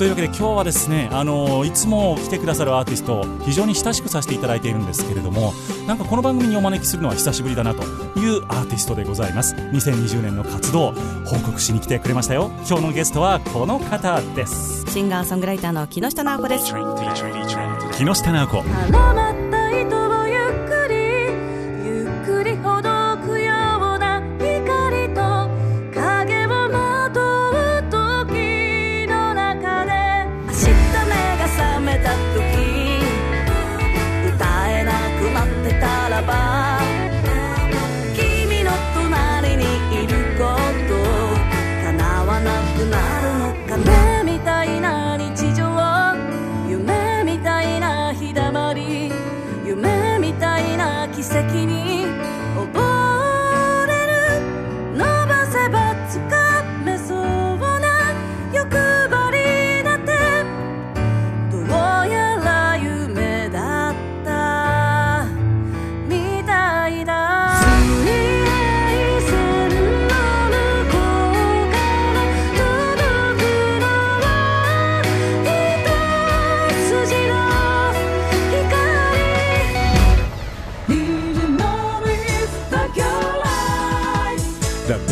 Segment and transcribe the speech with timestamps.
[0.00, 5.52] というわけで今日はですね、あのいつも来てくださるアーティスト非常に親しくさせていただいているんですけれども
[5.86, 7.82] なんかこの番組にお招きするのは久しぶりだなと
[8.18, 9.54] いうアーティストでございます。
[9.54, 10.92] 2020年の活動
[11.26, 12.50] 報告しに来てくれましたよ。
[12.66, 14.86] 今日のゲストはこの方です。
[14.90, 16.64] シンガーソングライターの木下直子です。
[16.64, 16.72] 木
[18.14, 19.59] 下直子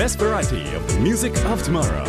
[0.09, 2.03] spare the music of tomorrow.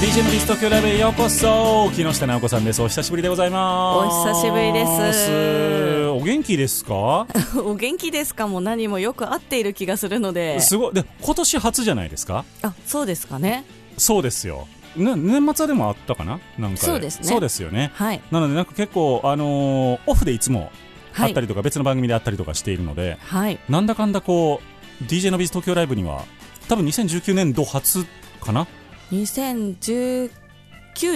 [0.00, 1.90] DJ のリスト協力へようこそ。
[1.94, 2.80] 木下直子さんです。
[2.80, 4.28] お久しぶりでございます。
[4.28, 5.91] お久しぶりです。
[6.14, 7.26] お元気ですか？
[7.64, 10.60] お元気ですかも何もよく合っている気がするので。
[10.60, 10.94] すごい。
[10.94, 12.44] で今年初じゃないですか？
[12.62, 13.64] あそうですかね。
[13.98, 16.40] そうですよ、ね、年末でもあったかな？
[16.58, 16.78] なんか。
[16.78, 17.26] そうですね。
[17.28, 17.90] そうですよね。
[17.94, 18.20] はい。
[18.30, 20.70] なのでなんか結構あのーオフでいつも
[21.14, 21.32] あはい。
[21.32, 23.58] ったりとか、別の番組であったりとかしているのではい。
[23.68, 24.60] なんだかんだこ
[25.00, 26.24] う DJ のビズ東京ライブには
[26.68, 28.06] 多分2019年度初
[28.40, 28.66] かな
[29.10, 30.30] ？2019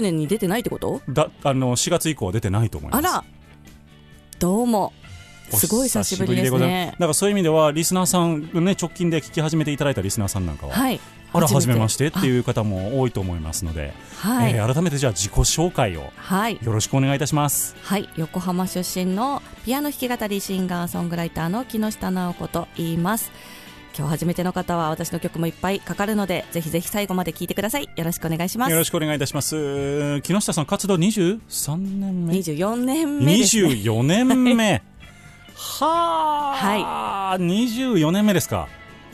[0.00, 1.00] 年に出てないってこと？
[1.08, 3.08] だあの4月以降は出てないと思います。
[3.08, 3.24] あら
[4.38, 4.92] どうも。
[5.52, 5.66] おす。
[5.66, 6.92] ごい久しぶりですね。
[6.92, 11.00] だからそういう意味ではリスナーさん、ね、直近で聞き始めていただいたリスナーさんなんかは、はい
[11.32, 16.58] あら初めまししてっていう方も多いと思いますので、はい、えー改めてじゃあ自己紹介をはい。
[16.62, 17.76] よろしくお願いいたします。
[17.82, 23.30] はい、横浜出身のピアノ弾き語りシンガーソングライターの木下直子と言います
[23.98, 27.88] 今日初めての方は私の曲もいっぱいかかるのでぜひぜひ最後まで聴いてください。
[27.96, 28.70] よろしくお願いします。
[28.70, 30.20] よろしくお願いいたします。
[30.20, 34.82] 木下さん活動23年目24年目です、ね、24年目。
[35.56, 38.68] はあ、24年目ですか。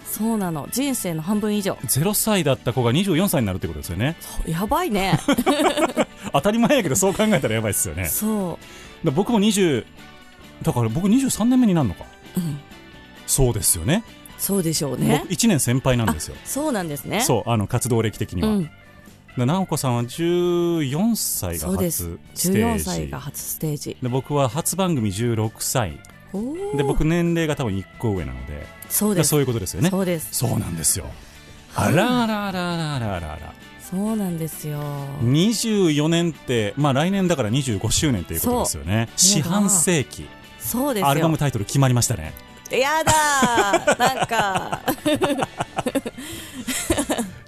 [0.05, 0.69] そうなの。
[0.73, 1.75] 人生の半分以上。
[1.85, 4.17] 0歳だった子が24歳になるってことですよね。
[4.47, 5.19] やばいね。
[6.33, 8.07] 当たり前やけどそう考えたらやばいですよね。
[8.07, 8.59] そ
[9.05, 9.87] だ僕も20
[10.63, 12.05] だから僕23年目になるのか。
[12.37, 12.59] う、うん、
[13.27, 14.03] そうですよね
[14.43, 15.21] そうでしょうね。
[15.23, 16.35] 僕1年先輩なんですよ。
[16.45, 17.21] そうなんですね。
[17.21, 18.71] そうあの活動歴的には、うん、
[19.37, 23.97] で直子さんは14歳が初ステー14ジ歳が初ステージ。
[24.03, 26.01] で僕は初番組16歳。
[26.77, 29.29] で僕年齢が多分1個上なのでそうです。
[29.31, 29.91] そういうことですよね。
[29.91, 30.29] そうです。
[30.33, 31.07] そうなんですよ。
[31.77, 31.93] あ。
[31.93, 33.55] らあらあらあらあらあら。
[33.81, 34.83] そうなんですよ。
[35.23, 39.09] 24年ってまあ来年だから25周年ということですよね。
[39.15, 40.27] 四半世紀。
[40.59, 41.09] そうですよ。
[41.09, 42.33] アルバムタイトル決まりましたね
[42.79, 43.99] やだー。
[44.17, 44.81] なんか。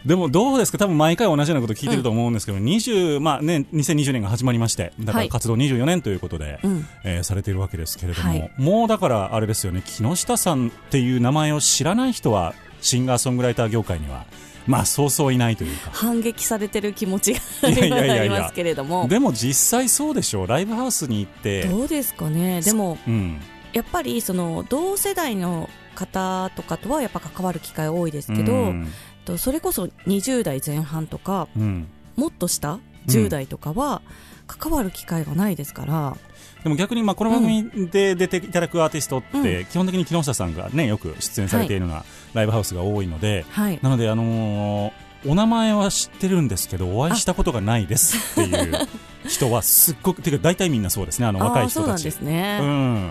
[0.04, 0.76] でもどうですか？
[0.78, 5.28] 多分毎回同じようなこと聞いてると思うんですけど、20まあね、2020年が始まりましてだかはい。
[5.28, 6.86] ら活動24年ということで、うん。
[7.04, 8.50] えーされているわけですけれども、はい。
[8.58, 9.82] もうだからあれですよね。
[9.84, 14.26] 木下さんっていう名前を知らない人はシンガーソングライター業界には
[14.66, 15.88] まあそうそういないというか。
[15.94, 17.40] 反撃されてる気持ちが
[17.70, 18.20] いやいやいやいや。
[18.20, 19.08] ありますけれども。
[19.08, 20.46] でも実際そうでしょう。
[20.46, 22.60] ライブハウスに行ってどうですかね。
[22.60, 23.40] でもうん
[23.74, 28.88] やっぱりその同世代の方とかとはやっぱ関わる機会多いですけど、うん。
[29.24, 31.88] とそれこそ20代前半とかうん。
[32.16, 34.00] もっと下10代とかは
[34.46, 36.16] 関わる機会がないですから、
[36.62, 42.04] でも逆にまあこの番組で出ていただくアーティストって、う基本的に木下さんがねよく出演されているような
[42.34, 43.78] ライブハウスが多いので、はい。
[43.82, 48.86] なのであのーお名前は知ってるんですけどお会いしたことがないですっていう
[49.26, 51.24] 人はすっごくていうか大体みんなそうですね。
[51.24, 53.10] あの若いあーそうなん人たちですね、うん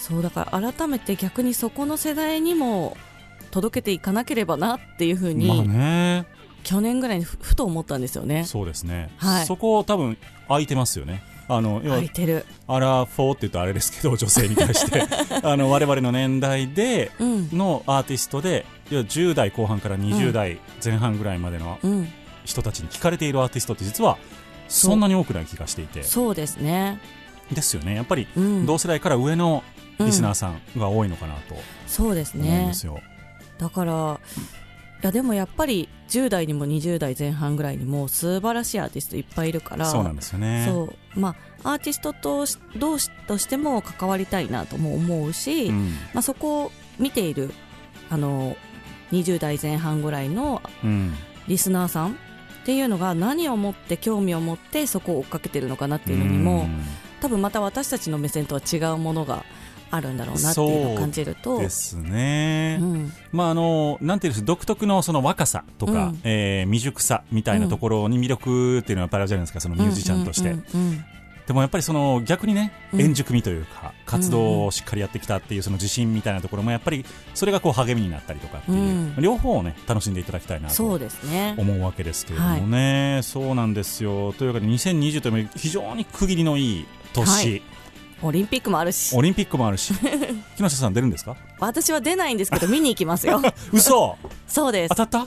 [0.00, 2.96] そうだから改めて逆にそこの世代にも
[3.50, 6.26] 届けていかなければなっていうふうに、まあね。
[6.62, 8.44] 去年ぐらいにふふと思ったんですよね。
[8.44, 9.46] そうですね、はい。
[9.46, 10.18] そこ多分
[10.48, 11.22] 空いてますよね。
[11.48, 12.46] あの要は空いてる。
[12.66, 15.04] アラフォーって言うとあれですけど女性に対して。
[15.42, 17.48] あの我々の年代でうん。
[17.52, 22.08] のアーティストでいや10代後半から20代前半ぐらいまでのうん。
[22.44, 24.18] 人たちに聞かれているアーティストって実は
[24.68, 26.02] そんなに多くない気がしていて。
[26.02, 27.00] そうですね。
[27.52, 27.94] ですよね。
[27.94, 28.66] やっぱりうん。
[28.66, 29.64] 同世代から上の
[30.06, 31.56] リスナーうんさんが多いのかなと
[31.86, 32.66] そうですね。
[32.68, 33.00] ですよ、
[33.58, 34.20] だから
[35.02, 40.66] いやでもやっぱり10代にも20代前半ぐらいにも素晴らしいアーティストいっぱいいるからそうなんですよね。
[40.68, 41.20] そう。
[41.20, 45.90] まあアーティストとし同士としても関わりたいなとも思うし、うん。
[46.12, 47.54] まあ、そこを見ている
[48.10, 48.56] あの
[49.12, 51.14] 20代前半ぐらいのうん。
[51.48, 52.14] リスナーさんっ
[52.64, 56.84] ていうのが何をもって興味を持ってそこを追っかけてるのかなっていうのにも、うん。
[57.20, 59.44] 多分また私たちの目線とは違うものが
[59.90, 61.58] あるんだろうなっていうのを感じると。
[61.58, 63.12] ですね、うん。
[63.32, 66.20] まああのなんていうんです独特のその若さとか、うん。
[66.24, 70.54] えー未熟さみたいなところに魅力っていうのはやっぱりあるじゃないですかそのミュージシャンとして、
[71.46, 73.00] でもやっぱりその逆にねうん。
[73.00, 77.04] 円熟味というか、活動をしっかりやってきたっていうその自信みたいなところもやっぱり
[77.34, 79.14] それがこう励みになったりとかっていう、うん。
[79.18, 80.98] 両方をね楽しんでいただきたいなと思
[81.74, 84.32] うわけですけれどもね、そうなんですよ。
[84.34, 87.62] というわけで2020というのは非常に区切りのいい年、はい
[88.22, 89.16] オリンピックもあるし。
[89.16, 89.94] オリンピックもあるし。
[90.56, 91.36] 木下さん出るんですか？
[91.58, 93.40] 私は出ないんですけど見に行きますよ。
[93.72, 94.16] 嘘！
[94.46, 94.90] そうです。
[94.90, 95.26] 当たっ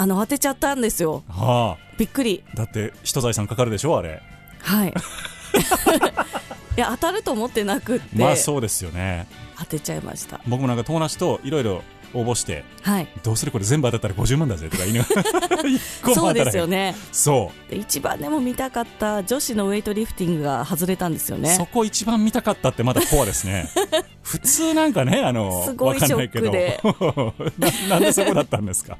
[0.00, 1.22] あの当てちゃったんですよ。
[1.28, 2.44] はびっくり。
[2.54, 4.22] あだって人財産かかるでしょあれ。
[4.60, 4.94] はい。
[6.76, 9.26] いや当たると思ってなくって、まあそうですよね。
[9.58, 10.40] 当てちゃいました。
[10.46, 11.82] 僕もなんか友達といろいろ
[12.14, 13.08] 応募してはい。
[13.22, 15.24] どうするこれ全部当たったら50万だぜとか言いながら
[16.14, 16.94] そうですよね。
[17.12, 17.70] そう。
[17.70, 21.54] で一番でも見たかった女子のウェイトリフティングが外れたんですよね。
[21.54, 23.68] そこ一番見たかったってまだコアですね。
[24.22, 26.52] 普通なんかねあのすごいわかんないけど。
[26.52, 28.96] ショな なんでそこだったんですか？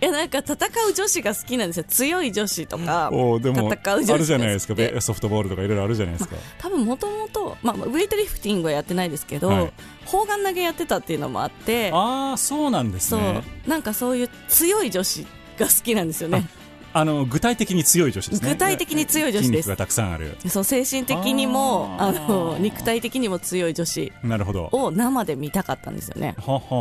[0.00, 1.84] いやなんか戦う女子が好きなんですよ。
[1.88, 4.74] 強い女子とかおーでも戦う女子あるじゃないですか。
[5.00, 9.72] ソフトボールとかいろいろあるじゃないですか、多分もともとまあウェイトリフティングはやってないですけど、はい
[10.06, 13.20] 砲丸投げやってたっていうのもあってああそうなんですそう。
[13.20, 15.26] ねなんかそういう強い女子
[15.58, 16.48] が好きなんですよね。
[16.92, 18.48] あの具体的に強い女子ですね。
[18.48, 19.68] 具体的に強い女子です。
[19.68, 20.36] がたくさんある。
[20.48, 24.70] そう精神的にもあの肉体的にも強い女子なるほど。
[24.72, 26.36] を生で見たかったんですよね。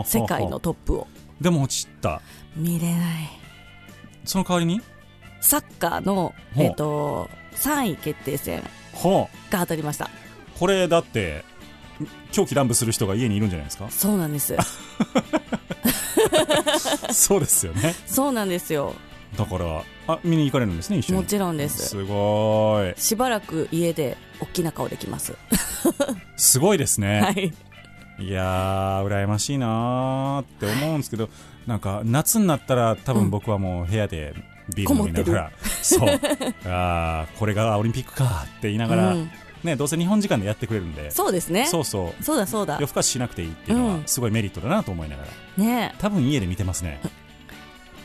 [0.06, 1.08] 世界のトップを。
[1.42, 2.22] でも落ちた。
[2.56, 3.02] 見れない。
[4.24, 4.82] その代わりに？
[5.42, 8.64] サッカーの、えっと3位決定戦
[8.94, 10.10] はあが当たりました。
[10.58, 11.44] これだって
[12.32, 13.90] 狂気乱舞する人が家にいるんじゃないですか？
[13.90, 14.56] そうなんです。
[17.12, 17.96] そうですよね。
[18.06, 18.94] そうなんですよ。
[19.38, 21.20] だからあ見に行かれるんですね一緒に。
[21.22, 21.90] もちろんです。
[21.90, 23.00] すごい。
[23.00, 25.36] しばらく家で大きな顔できます。
[26.38, 27.54] すごいですね、はい。
[28.20, 31.30] い、やー羨ましいなーって思うんですけど
[31.68, 34.34] なんか夏になったら多分僕はもう部屋で
[34.74, 36.10] ビール飲みながら、そう。
[36.66, 39.32] あーこれがオリンピックかって言いながら、うん
[39.66, 41.12] ね、どうせ日本時間でやってくれるんで。
[41.12, 41.66] そうですね。
[41.66, 42.24] そうそう。
[42.24, 42.76] そうだそうだ。
[42.76, 44.04] 夜更かししなくていいっていうのはうん。
[44.06, 45.92] すごいメリットだなと思いながら、ね。
[45.94, 47.02] え多分家で見てますね。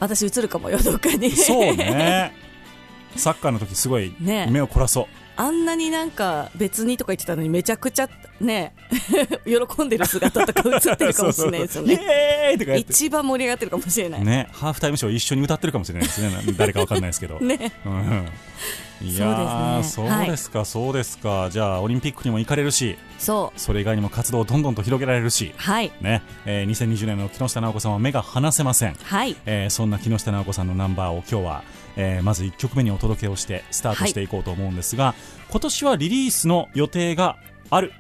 [0.00, 1.31] 私映るかもよどっかに。
[1.31, 2.33] そうね。
[3.17, 4.49] サッカーの時すごいね。
[4.50, 5.07] 目を凝らそう
[5.40, 8.09] あんなになんか別にとか言ってたのにめちゃくちゃ
[8.40, 8.75] ね
[9.44, 14.20] 喜んでる姿とか映ってるかもしれないですよそうそう一番盛り上がってるかもしれない。
[14.20, 16.30] ねねハーフタイムショー一緒に歌ってるかもしれないですね。
[16.56, 20.11] 誰かわかんないですけど、 うん、いやーそうですね。
[20.11, 21.49] そうですか、そうですか。
[21.50, 23.61] じゃあオリンピックにも行かれるしそう。
[23.61, 25.92] それ以外にも活動をどんどんと広げられるしはい。
[26.00, 28.97] ね、えー2020年の木下直子さんは目が離せません。
[29.02, 29.37] はい。
[29.47, 31.62] えーそんな木下直子さんのナンバーを今日は、
[31.97, 35.14] えーまず1曲目にお届けをしてスタートしていこうと思うんですが、
[35.50, 37.37] 今年はリリースの予定が
[37.70, 37.92] ある？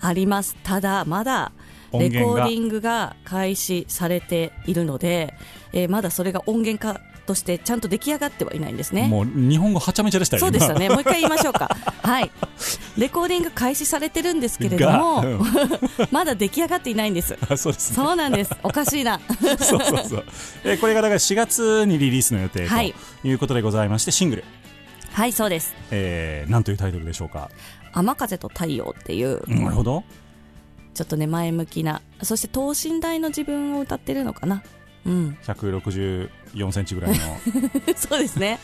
[0.00, 0.56] あります。
[0.62, 1.52] ただまだ
[1.92, 5.34] レコーディングが開始されているので、
[5.72, 9.08] えーまだそれが音源化としてちゃんと出来上がってはいないんですね。
[9.08, 10.88] もう日本語はちゃめちゃでしたよそうでした今ね。
[10.88, 11.68] もう一回言いましょうか。
[12.02, 12.30] はい。
[12.96, 15.40] レコーディング開始されてるんですけれどがもうん。
[16.10, 17.36] まだ出来上がっていないんです。
[17.48, 17.96] あそうですね。
[17.96, 18.54] そうなんです。
[18.62, 19.20] おかしいな。
[19.58, 20.24] そうそうそう、
[20.64, 22.94] えーこれがだから4月にリリースの予定はい。
[23.22, 24.44] ということでございましてシングル、
[25.12, 25.74] はいそうです。
[25.90, 27.50] えー、なんというタイトルでしょうか、
[27.94, 30.04] 「雨風と太陽」っていう、なるほど。
[30.94, 34.62] ちょっとね前向きなそして等身大の自分を歌ってるのかな。
[35.06, 35.36] うん
[36.54, 37.16] 164センチぐらいの。
[37.96, 38.58] そうですね。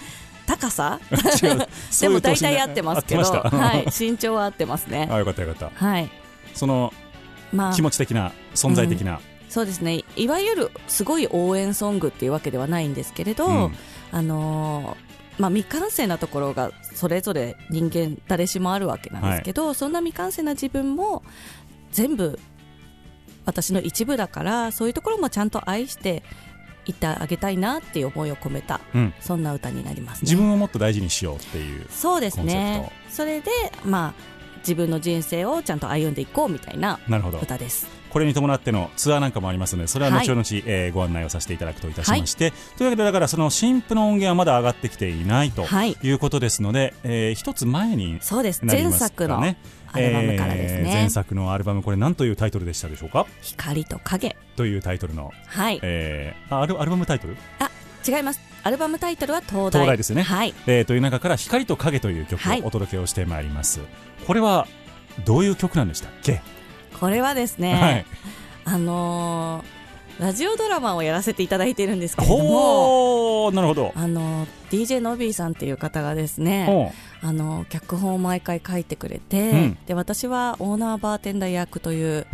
[0.46, 1.00] 高さ？
[2.00, 3.22] でも大体合ってますけど。
[3.22, 3.86] はい。
[3.86, 5.08] 身長は合ってますね。
[5.10, 5.70] あよかったよかった。
[5.74, 6.10] はい。
[6.54, 6.92] その
[7.52, 7.74] まあ。
[7.74, 10.04] 気持ち的な存在的な、そうですね。
[10.16, 13.76] いわゆるすごい応援ソングっていうわけではないんですけれど、うん。
[14.12, 21.22] あのーまあ、未完成なところがそれぞれ人間誰しもあるわけなんですけど、そんな未完成な自分も
[21.92, 22.38] 全部
[23.46, 26.22] 私の一部だからそういうところもちゃんと愛して
[26.86, 29.14] いってあげたいなっていう思いを込めたうん。
[29.20, 30.20] そんな歌になりますね。
[30.30, 32.90] 自分をもっと大事にしようっていうそうですね。
[33.10, 33.50] それで、
[33.84, 34.14] まあ、
[34.58, 37.38] 自分の人生をちゃんと歩んでいこうみたいななるほど。
[37.38, 37.86] 歌です。
[38.10, 45.96] これに伴ってのツアーなんかもありますのでそれは後々、えーご案内をさせていただくといたしまして、というわけでだからその新譜の音源はまだ上がってきていないとはい。
[46.02, 49.44] いうことですので、えー一つ前にそうですなり前作のます。
[49.44, 49.56] からね
[49.92, 50.80] アルバムからですね。
[50.80, 53.26] えー前作のアルバムこれ何というタイトルでしたでしょうか？
[53.42, 54.36] 光と影。
[54.56, 55.78] というタイトルの、はい。
[55.82, 57.70] えーあアルアルバムタイトル、あ
[58.06, 58.40] 違います。
[58.62, 59.70] アルバムタイトルは東大。
[59.72, 60.22] 東大ですね。
[60.22, 60.54] はい。
[60.66, 62.62] えーという中から「光と影」という曲はい。
[62.62, 63.80] をお届けをしてまいります、
[64.26, 64.66] これは
[65.24, 66.40] どういう曲なんでしたっけ、
[66.98, 68.06] これはですね、はい。
[68.64, 69.80] あのー
[70.22, 73.50] ラジオドラマをやらせていただいているんですけれども。
[73.52, 73.92] なるほど。
[73.96, 79.78] あのー DJ のびーさんっていう方がですねほあのー脚本を毎回書いてくれて、うん。
[79.86, 82.26] で私はオーナーバーテンダー役という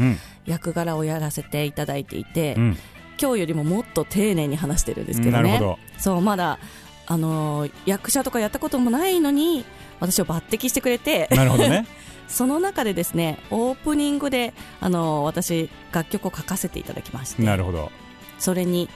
[0.44, 2.76] 役柄をやらせていただいていて、うん。
[3.20, 5.42] 今日よりももっと丁寧に話してるんですけどね。
[5.42, 5.78] なるほど。
[5.98, 6.58] そうまだ
[7.06, 9.64] あのー役者とかやったこともないのに
[10.00, 11.86] 私を抜擢してくれてなるほどね。
[12.28, 17.42] その中でですねオープニングであの私楽曲を書かせていただきまして。
[17.42, 17.90] なるほど。
[18.38, 18.88] それに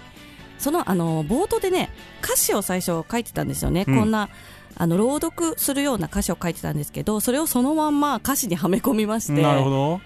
[0.58, 1.90] そのあの冒頭でね
[2.22, 3.98] 歌詞を最初書いてたんですよね、うん。
[3.98, 4.28] こんな
[4.76, 10.00] あの朗読するような歌詞を書いてたんですけどそれをそのまんま歌詞にはめ込みましてなるほど。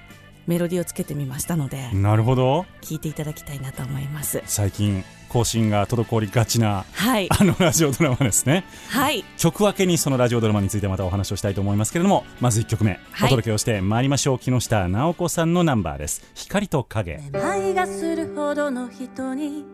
[0.46, 2.66] メロディーをつけてみましたのでなるほど。
[2.82, 4.42] 聴いていただきたいなと思います。
[4.46, 7.28] 最近更新が滞りがちなはい。
[7.30, 8.64] あのラジオドラマですね。
[8.88, 9.24] はい。
[9.36, 13.26] 曲分けにそのラジオドラマについてまたお話をしたいと思いまれどもまず1曲目、はい。
[13.26, 14.38] お届けをしてまいりましょう。
[14.38, 16.30] 木下直子さんのナンバーです。
[16.34, 17.18] 光と影。
[17.32, 19.64] めまいがするほどの人に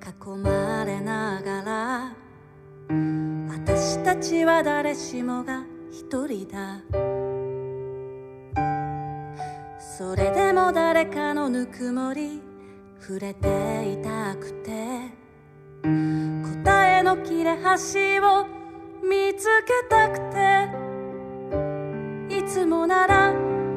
[0.00, 2.27] 囲まれながら
[2.88, 6.80] 私たちは誰しもが一人だ。
[9.78, 12.40] それでも誰かのぬくもり
[13.00, 14.70] 触れていたくて。
[15.82, 18.46] 答えの切れ端を
[19.02, 20.68] 見つけたくて。
[22.38, 23.34] いつもなら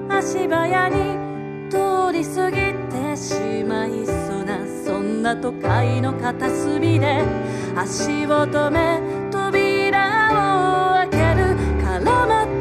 [0.09, 1.30] 足早に
[1.71, 2.57] 通り過ぎ
[2.91, 7.23] てしまいそうなそんな都会の片隅で
[7.77, 8.99] 足を止め
[9.31, 12.60] 扉を開ける絡まって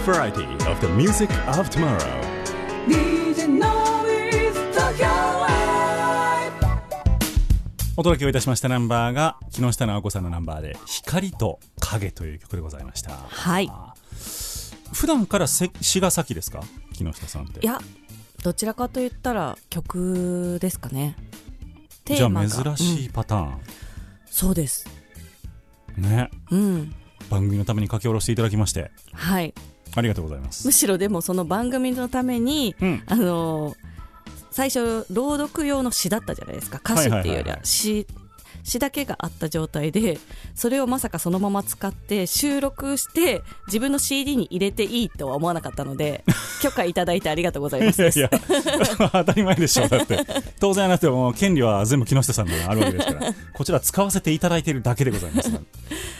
[0.00, 1.98] Best variety of the music of tomorrow」
[7.96, 13.12] お届けをいたしましたナンバーが木下直子さんのナンバーで「光と影」という曲でございました。
[13.12, 13.70] はい。
[14.92, 16.62] 普段からせ詩が先ですか？
[16.94, 17.60] 木下さんって。
[17.60, 17.78] いや
[18.42, 21.14] どちらかと言ったら曲ですかね。
[22.06, 22.60] テじゃーマが。
[22.72, 23.60] あ珍しうんいパターン、
[24.30, 24.86] そうです。
[25.98, 26.30] ね。
[26.50, 26.94] うん。
[27.28, 28.90] 番組のために書き下ろしていただきまして。
[29.12, 29.52] はい
[29.94, 30.66] ありがとうございます。
[30.66, 33.02] むしろでもその番組のために、うん。
[33.06, 33.74] あのー
[34.52, 36.80] 最初朗読用の詩だったじゃないですか。
[36.84, 38.06] 歌詞っていうよりは詩
[38.62, 40.18] 詞だけがあった状態で
[40.54, 46.24] それをまさかそのまま使って収録して自分の CD に入れていいとは思わなかったので
[46.62, 48.30] 許可いただいてありがとうございますいやいや
[49.12, 50.18] 当たり前でしょだって。
[50.60, 55.50] 当然あなたも権利は全部木下さんにあるわけですからこちら使わせていただいているだけでございます。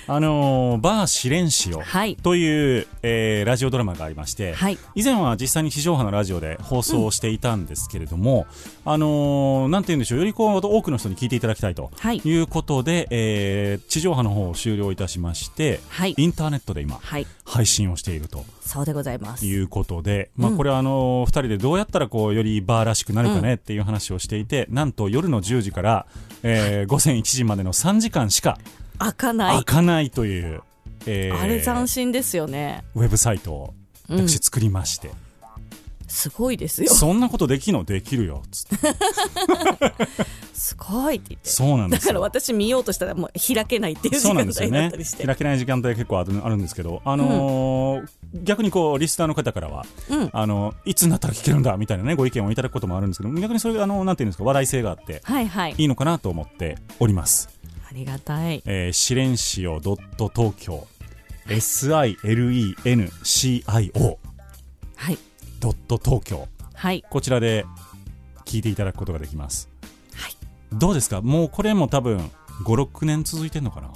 [0.07, 2.17] あのーバー試練しよはい。
[2.17, 4.79] という、えーラジオドラマがありまして、はい。
[4.95, 8.47] 以前は実際に地上波のラジオで放送をしていたんですけれども、
[8.85, 16.15] あのーなんて言うんでしょうよりこう多くの人に聞いていただきたいとはいいうことで、えー地上波の方を終了いたしまして、はい。
[16.17, 17.27] インターネットで今はい。
[17.45, 18.45] 配信をしていると。
[18.65, 19.45] そうでございます。
[19.47, 26.07] いうことで、まあ、うんこれはあの2人でどうやったらこうよりバーらしくなるかねっていう話をしていて、なんと夜の10時から、
[26.43, 28.59] えー午前1時までの3時間しか
[28.99, 30.63] 開かない、開かないという、
[31.07, 32.85] えーあれ斬新ですよね。
[32.95, 33.75] ウェブサイトを
[34.09, 34.29] うん。
[34.29, 35.11] 私作りまして、
[36.09, 36.91] すごいですよ。
[36.93, 37.85] そんなことできんの？
[37.85, 38.87] できるよつって
[40.61, 41.49] すごいって言って。
[41.49, 42.01] そうなんですよ。
[42.01, 45.25] だから私見ようとしたらもう開けないっていう時間帯だったりして。
[45.25, 50.31] 開けない時間帯結構あるんですけど、あのー逆にこうリスナーの方からは、うん。
[50.33, 55.75] あのいつになったら聞けるんだみたいなねご意見をいただくこともあるんですけど逆にそれがあのなんていうんですか話題性があってはいはい。
[55.77, 57.49] いいのかなと思っております。
[57.91, 58.63] ありがたい。
[58.67, 59.99] えー、シレンシオ東
[60.59, 60.87] 京
[61.49, 62.29] SILENCIO
[64.97, 65.19] はい。
[65.59, 66.47] ドット東京。
[66.75, 67.03] はい。
[67.09, 67.65] こちらで
[68.45, 69.70] 聞いていただくことができます。
[70.73, 71.21] はいどうですか？
[71.21, 72.31] もうこれも多分
[72.65, 73.91] 56年続いてんのかな？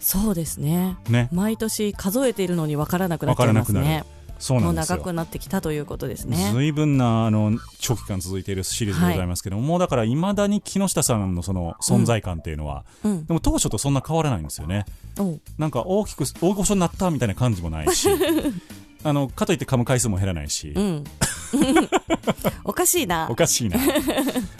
[0.00, 0.96] そうですね。
[1.08, 1.28] ね。
[1.32, 4.04] 毎年数えているのに分からなくなっちゃいますね。
[4.38, 4.96] そうなんですよ。
[4.98, 6.50] 長くなってきたということですね。
[6.52, 13.24] ずいぶんなあの長期間続いているシリーズでございますけども、もうだからいまだに木下さんのその存在感っていうのは、うん。
[13.24, 14.84] でも当初とそんな変わらないんですよね。
[15.56, 18.08] なんか大きく大御所になったみたいな感じもないし
[19.04, 21.04] あのかといって噛む回数も減らないし、うん
[22.64, 23.28] おかしいな。
[23.30, 23.78] おかしいな。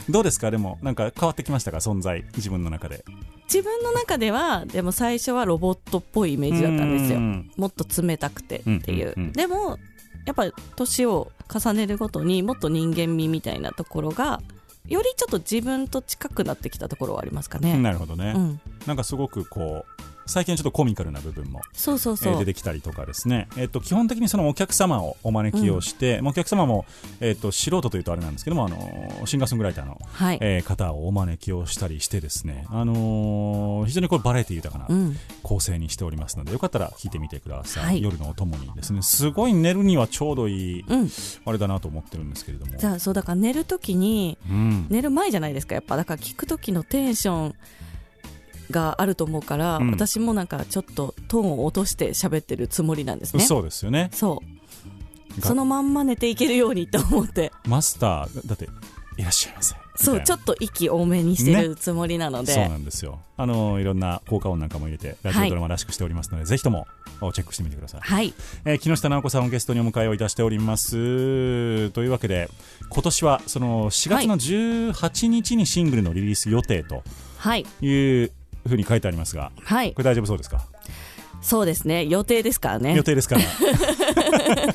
[0.09, 0.51] どうですか？
[0.51, 1.79] でもなんか変わってきましたか？
[1.79, 2.25] 存在。
[2.37, 3.05] 自分の中で。
[3.45, 7.19] 自分の中ではでも最初はロボットっぽいイメージだったんですよ。
[7.19, 7.51] うん。
[7.57, 9.33] もっと冷たくてっていう,、うんうんうん。
[9.33, 9.79] でも
[10.27, 14.41] やっぱり年を重ねるごとにもっと人間味みたいなところが
[14.89, 26.85] よりちょっと自分と近くなってきたところはありますかね、なるほどね、うん、なんかすごくこう最近ちょっとコミカルな部分もそうそうそう、えー出てきたりとかですね、えっと基本的にそのお客様をお招きをして、まあお客様も、
[27.21, 38.03] えっと素人というとあれなんですけども、あのシンガーソングライターの、はい、えー方をお招きをしたりしてですね、あのー非常にこれバラエティ豊かなうん、構成にしておりますので、よかったら聞いてみてください、はい。
[38.03, 39.03] 夜のお供にですね。
[39.03, 41.09] すごい寝るにはちょうどいい、うん、
[41.45, 42.77] あれだなと思ってるんですけれども。
[42.77, 44.87] じゃあそうだから寝るときにうん。
[44.91, 45.75] 寝る前じゃないですか。
[45.75, 47.55] やっぱだから聞く時のテンション
[48.71, 49.91] があると思うから、うん。
[49.91, 53.45] 私もなんかちょっとトーンを落として喋ってるつもりなんですね。
[53.45, 54.11] そうですよね。
[54.13, 54.43] そ
[55.37, 55.41] う。
[55.41, 57.53] がそのまんま寝ていけるようにと思って。
[57.67, 58.69] マスターだって
[59.17, 59.75] いらっしゃいませ。
[59.97, 63.21] そうちょっっと息多めにしてるつもりなので、そうなんですよ。
[63.37, 66.89] あのいろんな効果音なんかも入れてラジオドラマらしくしておりますので、ぜひとも
[67.33, 68.01] チェックしてみてください。
[68.01, 68.35] はい。
[68.65, 71.91] えー木下直子さんをゲストにお迎えをいたしております。
[71.91, 72.51] というわけで
[72.91, 77.05] 今年はその4月の18日にシングルのリリース予定と
[77.39, 77.65] はい。
[77.81, 78.33] いう
[78.69, 79.93] ふうに書いてありますがはい。
[79.93, 80.67] これ大丈夫そうですか、
[81.43, 82.07] そうですね。
[82.07, 82.95] 予定ですからね。
[82.97, 83.43] 予定ですから。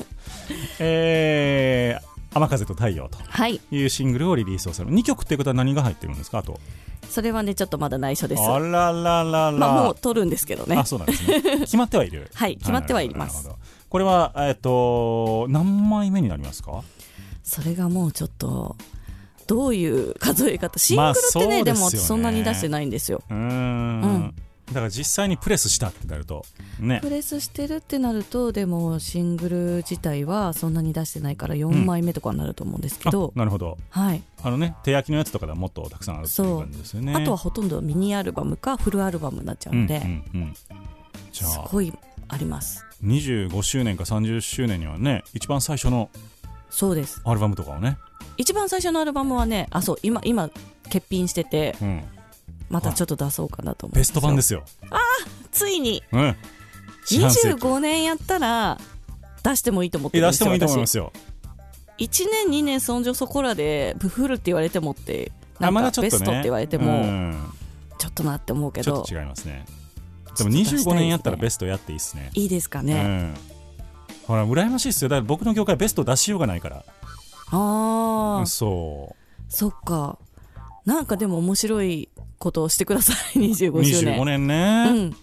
[0.78, 3.60] えー雨風と太陽とはい。
[3.72, 4.90] いうシングルをリリースをする。
[4.92, 6.38] 2曲っていうことは何が入ってるんですか？
[6.38, 6.60] あと。
[7.08, 8.42] それはねちょっとまだ内緒です。
[8.42, 10.76] あらららら、まあもう撮るんですけどね。
[10.76, 11.42] あそうなんですね。
[11.62, 12.30] 決まってはいる。
[12.34, 13.50] はい決まってはいます。
[13.88, 16.84] これは、えっと何枚目になりますか？
[17.42, 18.76] それがもうちょっと
[19.50, 23.20] どういう数え方シングルってね,、でもそんなに出してないんですよ。
[23.28, 23.40] うーん。
[23.40, 24.34] うん。
[24.68, 26.46] だから実際にプレスしたってなると
[26.78, 27.00] ね。
[27.02, 33.76] プレスしてるってなるとでもシングル自体はそんなに出してないから4枚目とかになると思うんですけど、あなるほど。
[33.88, 37.12] はい、あのね手焼きのやつとかではもっとたくさんあるっていう感じですよね。
[37.12, 40.54] あとはほとんどミニアルバムかフルアルバムになっちゃううんので、うんうん
[41.32, 41.50] じゃあ。
[41.50, 41.92] すごい
[42.28, 42.86] あります。
[43.02, 46.08] 25周年か30周年にはね一番最初の
[46.70, 47.20] そうです。
[47.24, 47.98] アルバムとかをね、
[48.40, 50.50] 一番最初のアルバムはねあそう今今
[50.84, 52.02] 欠品しててうん、
[52.68, 54.64] またちょっと出そうかなと思うんベスト版ですすよ、よ
[55.52, 56.02] ついに。
[56.12, 56.36] うん、
[57.06, 58.78] 四半世紀25年やったら
[59.42, 61.12] 出してもいいと思って出してもいいと思いま私すよ。
[61.98, 67.52] 1年2年そんじょそこらでブフルって言われてもってなんかベストって言われてうもん。
[67.98, 68.92] ちょっとなって思うけど。
[68.92, 69.66] ちょっと違いますね。
[69.66, 70.92] でもちょっと出したいですね。
[70.92, 72.30] 25年やったらベストやっていいっすね。
[72.34, 73.34] いいですかね、うん。
[74.26, 75.10] ほら羨ましいっすよ。
[75.10, 76.84] だから僕の業界ベスト出しようがないから
[77.50, 79.16] ああそ
[79.48, 80.18] そっか。
[80.84, 82.08] なんかでも面白い
[82.38, 84.18] ことをしてください 25う周年。
[84.18, 85.14] 25年ね、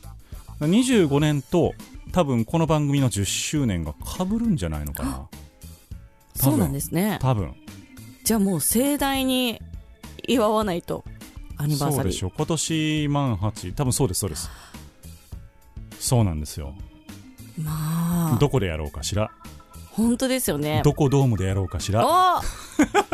[0.59, 1.73] うん、25年と
[2.11, 5.27] 多分この番組の10周年が被るんじゃないのかな。
[6.35, 7.17] そうなんですね。
[7.21, 7.55] 多分。
[8.23, 9.61] じゃあもう盛大に
[10.27, 11.03] 祝わないと
[11.57, 11.95] アニバーサリー。
[11.95, 12.31] そうでしょう。
[12.35, 14.49] 今年満8多分そうですそうです。
[15.99, 16.75] そうなんですよ。
[17.57, 18.37] まあ。
[18.39, 19.31] どこでやろうかしら
[19.97, 20.81] 本当ですよね。
[20.85, 22.05] どこドームでやろうかしら。
[22.07, 22.39] お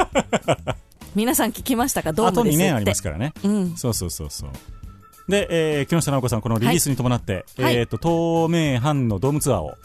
[1.15, 2.11] 皆さん聞きましたか？
[2.11, 3.33] ドームですって後にねありますからね。
[3.43, 3.77] うん。
[3.77, 4.49] そうそうそうそう。
[5.29, 5.47] で、
[5.79, 7.75] えー木下直子さんこのリリースに伴って、はい。
[7.77, 9.75] えっ、と東名阪のドームツアーを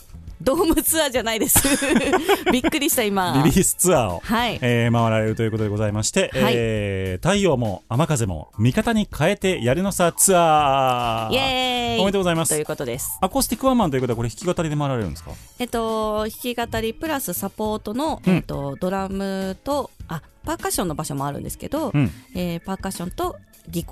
[0.40, 1.58] ドームツアーじゃないです。
[2.52, 3.42] びっくりした今。
[3.44, 4.58] リリースツアーを、はい。
[4.62, 6.52] えー回られるということでございまして、はい。
[6.56, 11.34] えー太陽も雨風も味方に変えてやるのさツアー。
[11.34, 12.00] イエーイ。
[12.00, 12.50] おめでとうございます。
[12.50, 13.18] ということです。
[13.20, 15.32] アコースティックワンマンということはこれ弾き語りで回られるんですか？
[15.58, 18.34] えっと弾き語りプラスサポートの、うん。
[18.34, 22.10] えっとドラムとあパーカッションの場所もあるんですけど、うん。
[22.34, 23.36] えーパーカッションと
[23.70, 23.84] 技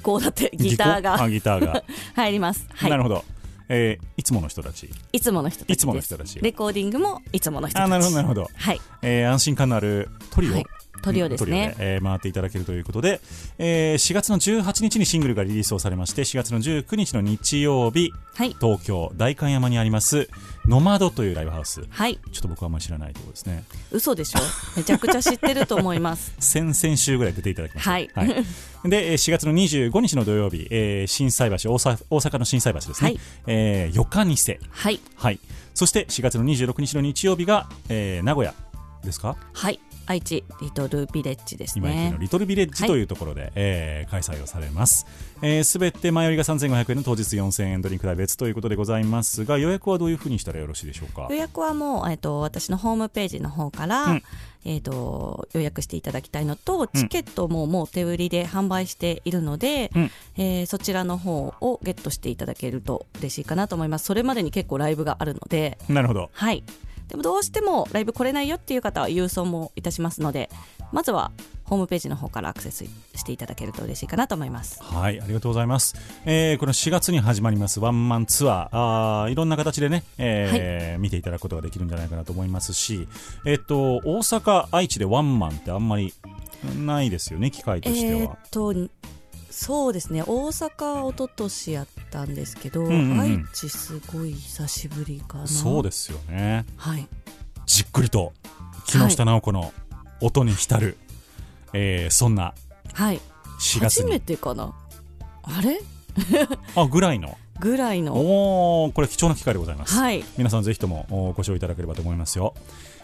[0.00, 1.82] 巧だってギターあがギターが、
[2.14, 3.24] 入ります、はい、なるほど、
[3.68, 4.90] えーいつもの人たち。
[5.12, 5.76] いつもの人たちです。
[5.76, 6.40] いつもの人たち。
[6.40, 7.84] レコーディングもいつもの人たち。
[7.84, 8.80] あなるほどなるほど、はい。
[9.02, 10.64] えー安心感のあるトリオ、はい
[11.02, 11.74] トリオですね。
[11.78, 13.20] えー回っていただけるということで、
[13.58, 18.56] えー4月の18日にシングルがリリースをされまして4月の19日の日曜日はい。
[18.60, 20.28] 東京代官山にあります
[20.66, 21.82] ノマドというライブハウス。
[21.88, 22.18] はい。
[22.32, 23.64] ちょっと僕はあんまり知らないところですね。
[23.90, 24.38] 嘘でしょ？
[24.76, 26.32] めちゃくちゃ知ってると思います。
[26.40, 27.90] 先々週ぐらい出ていただきました。
[27.90, 28.08] はい。
[28.84, 33.20] でえー4月の25日の土曜日、えー心斎橋大阪の心斎橋ですね、はい。
[33.46, 34.60] えー、四日にせ。
[34.70, 35.00] はい。
[35.16, 35.40] はい。
[35.74, 38.54] そして4月の26日の日曜日が、えー名古屋
[39.04, 39.36] ですか？
[39.52, 39.80] はい
[40.10, 42.88] 愛知リトルビレッジです今池ねのリトルビレッジはい。
[42.90, 45.00] というところで、えー開催をされます。
[45.00, 45.06] す
[45.40, 51.26] べ、えー全て前よりが3500円の当日4000円ドリンク代別ということでございますが予約はどういうふうにしたらよろしいでしょうか？
[51.28, 54.22] 予約はもう、えっと、私のホームページの方から、うん。
[54.64, 60.10] えっと、予約していただきたいのと、チケットももう手売りで販売しているので、うん。
[60.36, 64.06] えーそちらの方をゲットしていただけると嬉しいかなと思います。
[64.06, 66.30] それまでに結構ライブがあるので、なるほど。
[66.32, 66.64] はい。
[67.08, 70.50] でもどうしてもライブ来れないよっていう方は郵送もいたしますので、
[70.92, 71.32] まずは
[71.64, 74.82] ホームページの方からアクセスしていただけると嬉しいかなと思います。
[74.82, 75.94] はい、ありがとうございます。
[76.24, 83.08] えーこの4月に始まりますワンマンツアー、あーいろんな形でね、えー見ていただくことができるんじゃないかなと思いますし、
[83.44, 86.12] えっと、大阪、愛知でワンマンってあんまり
[86.84, 88.20] ないですよね、機会としては。
[88.20, 88.74] えーっと
[89.60, 90.22] そうですね。
[90.22, 93.20] 大阪一昨年やったんですけど、んうんうん。
[93.20, 95.46] 愛知すごい久しぶりかな。
[95.48, 96.64] そうですよね。
[96.76, 97.08] はい。
[97.66, 98.32] じっくりと
[98.86, 99.72] 木下直子の
[100.20, 100.96] 音に浸る、
[101.72, 102.54] えーそんな
[102.92, 103.20] はい。
[103.60, 104.72] 4月初めにてかな。
[105.42, 105.80] あれ？
[106.76, 107.36] あぐらいの。
[107.58, 108.14] ぐらいの。
[108.14, 110.24] おおこれ貴重な機会でございます、はい。
[110.36, 112.54] 皆さんぜひともおご視聴いただければと思いますよ、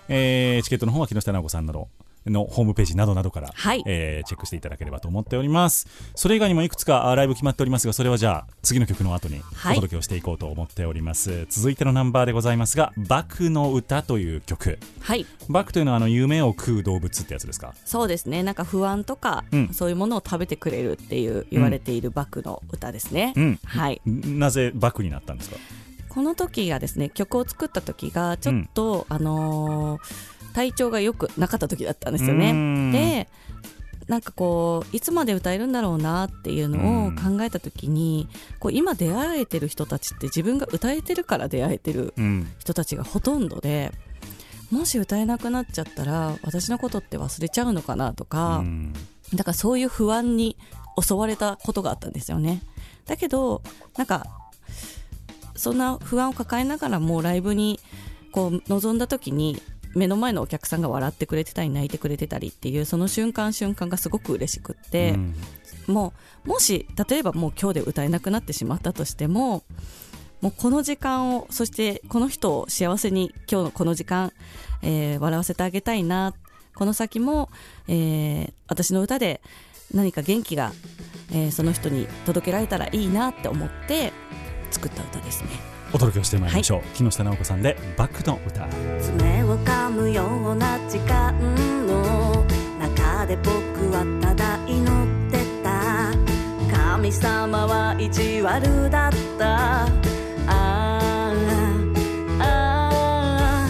[0.08, 1.88] えーチケットの方は木下直子さんなど
[2.26, 3.82] のホームページなどなどから、はい。
[3.86, 5.86] えーチェックしていただければと思っております。
[6.14, 9.74] それ以外にもいくつかあライブ決まっておりますがそれはじゃあ次の曲の後におはい。
[9.74, 14.78] 届けをしていこうと思っております、続いてのナンバーでございますが「バクの歌」という曲。
[15.00, 15.26] はい。
[15.48, 17.74] バクというのはあの夢を食う動物ってやつですか？
[17.84, 18.42] そうですね。
[18.42, 19.68] なんか不安とか、うん。
[19.74, 23.60] そういうものを食べてくれるっていう言われているバクの歌ですね、うん。
[23.64, 24.00] はい。
[24.06, 25.56] なぜバクになったんですか？
[26.08, 32.52] この時がですね曲を作った時がちょっと、あのー体調が良くなかった時だったんですよね。
[32.52, 32.92] ん。
[32.92, 33.28] で
[34.08, 43.92] なんかこういつまで歌えるんだろうなっていうのを考えた時にこう今出会えてる人たちって自分が歌えてるから出会えてるうん人たちがほとんどで
[44.70, 48.92] もし歌えなくなっちゃったら私のことって忘れちゃうのかなとか、うん。
[49.32, 50.56] だからそういう不安に
[51.00, 52.62] 襲われたことがあったんですよね。
[53.06, 53.62] だけど、
[53.96, 54.26] なんか、
[55.56, 57.78] そんな不安を抱えながらもライブに
[58.32, 59.62] こう臨んだ時に
[59.94, 65.34] 目の前のお客さんが笑ってくれてたり泣いてくれてたりっていうその瞬間瞬間がすごく嬉しくって、うん。
[65.86, 66.12] も
[66.46, 69.64] うもし例えばもう今日で歌えなくなってしまったとしても
[70.40, 74.32] もうこの時間をそしてこの人を幸せに今日のこの時間、
[74.82, 76.34] えー笑わせてあげたいな
[76.74, 77.50] この先も、
[77.88, 79.40] えー私の歌で
[79.92, 80.72] 何か元気が、
[81.32, 84.12] えーその人に届けられたらいいなって思って
[84.70, 88.66] 作った歌ですねお届けをしてまいりましょう、木下直子さんで「バクの歌」
[89.00, 91.32] 爪を噛むような時間
[91.86, 92.44] の
[92.80, 93.52] 中で僕
[93.92, 96.10] はただ祈ってた。
[96.76, 99.84] 神様は意地悪だった。
[99.86, 99.88] あ
[100.48, 101.32] あ
[102.40, 103.68] ああ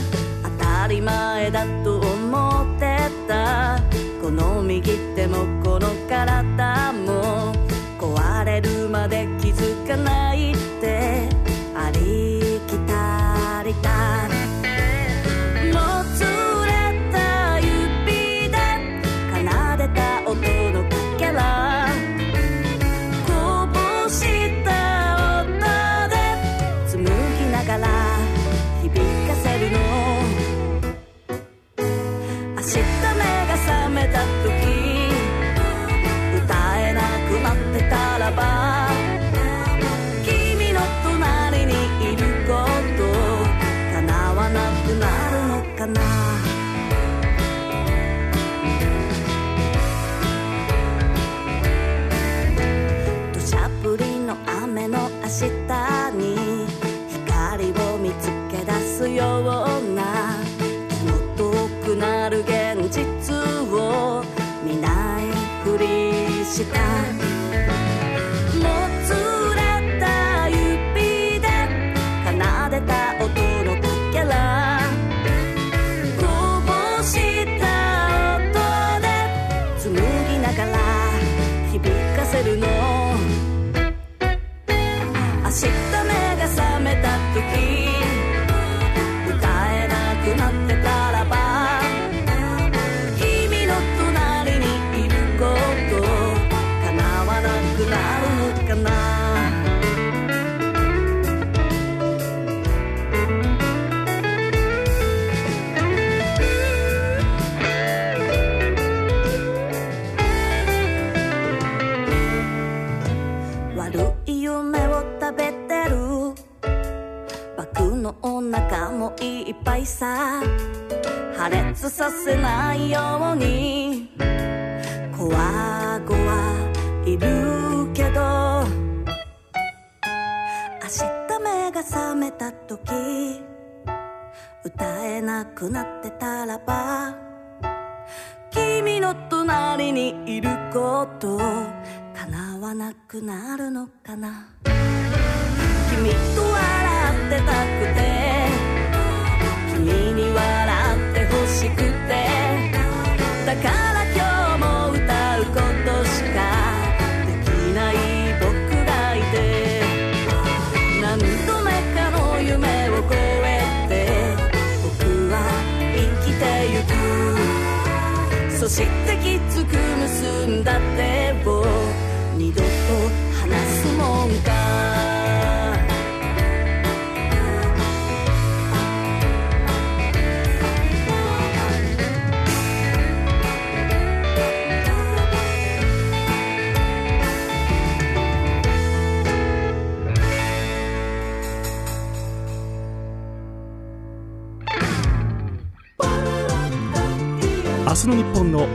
[0.58, 3.78] 当たり前だと思ってた。
[4.22, 7.52] この右手もこの体も
[7.98, 10.23] 壊れるまで気づかない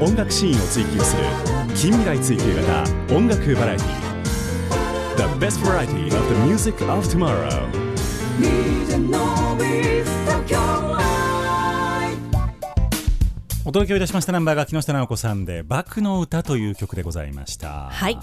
[0.01, 1.23] 音楽シーンを追求する
[1.75, 2.83] 近未来追求型
[3.13, 4.09] 音楽バラエティ
[5.17, 7.67] The best variety of the music of tomorrow.
[13.65, 17.89] お届けをいたしましたナンバーが木下直子さんで「バクの歌」という曲でございました。
[17.91, 18.17] はい。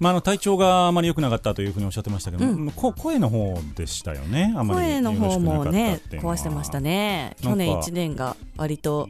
[0.00, 7.36] まあ、あの体調があまり良くなかったというふうにおっしゃってましたけど、こ声の方でしたよね、あまり声の方もね壊してましたね。
[7.40, 9.08] 去年1年が割と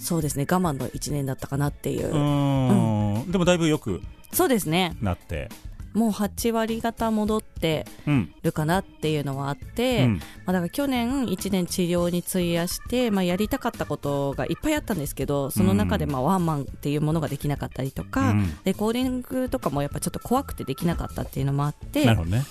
[0.00, 0.46] そうですね。
[0.50, 2.08] 我慢の1年だったかなっていう。
[2.08, 4.00] うーん、でもだいぶ良く
[4.32, 4.96] そうですね。
[5.00, 5.48] なって、
[5.92, 8.32] もう8割方戻ってうん。
[8.42, 10.14] るかなっていうのはあって、うん。
[10.14, 18.56] まあ、だから去年1年治療に費やして、まあ、やりたかったことがいっぱいあったんですけどその中でまあワンマンっていうものができなかったりとか、うん。
[18.64, 22.44] レコーディングとかもやっぱちょっと怖くてできなかったっていうのもあってなるほどね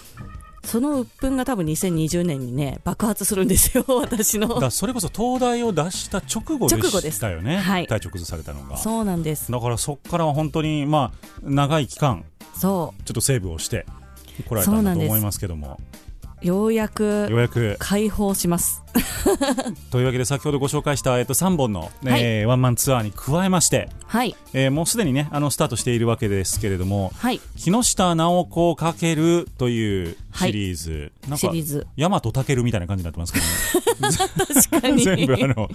[0.64, 4.60] その鬱憤が多分2020年にね爆発するんですよ 私の。
[4.60, 6.68] だそれこそ東大を出した直後
[7.02, 7.88] でしたよね、はい。
[7.88, 8.78] 体調崩されたのが。
[8.78, 9.52] そうなんです。
[9.52, 13.86] だからそこからは本当にまあ長い期間そちょっとセーブをして
[14.48, 15.80] 来られたんだと思いますけども。
[15.80, 17.76] うようやくようやく。
[17.80, 18.82] 解放します
[19.92, 24.36] というわけで先ほどご紹介した、えっと、3本の、えーワンマンツアーに加えまして、はい。
[24.54, 27.40] えーもうすでにねあのスタートしているわけですけれどもはい。
[27.58, 31.88] 木下直子×というシリーズ、なんかシリーズ。
[31.98, 34.18] 大和健みたいな感じになってますけどね。
[34.70, 35.04] 確かに。
[35.04, 35.70] 全部あの、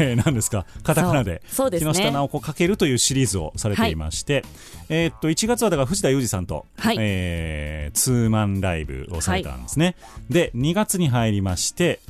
[0.00, 0.66] えー、何ですか？
[0.82, 1.42] カタカナで。
[1.50, 1.70] そう。
[1.70, 1.92] ですね。
[1.92, 4.44] 木下直子×というシリーズをされていまして、
[4.88, 6.96] えーっと1月はだから藤田裕二さんと、はい。
[6.98, 9.94] えーツーマンライブをされたんですね、
[10.28, 12.00] で2月に入りまして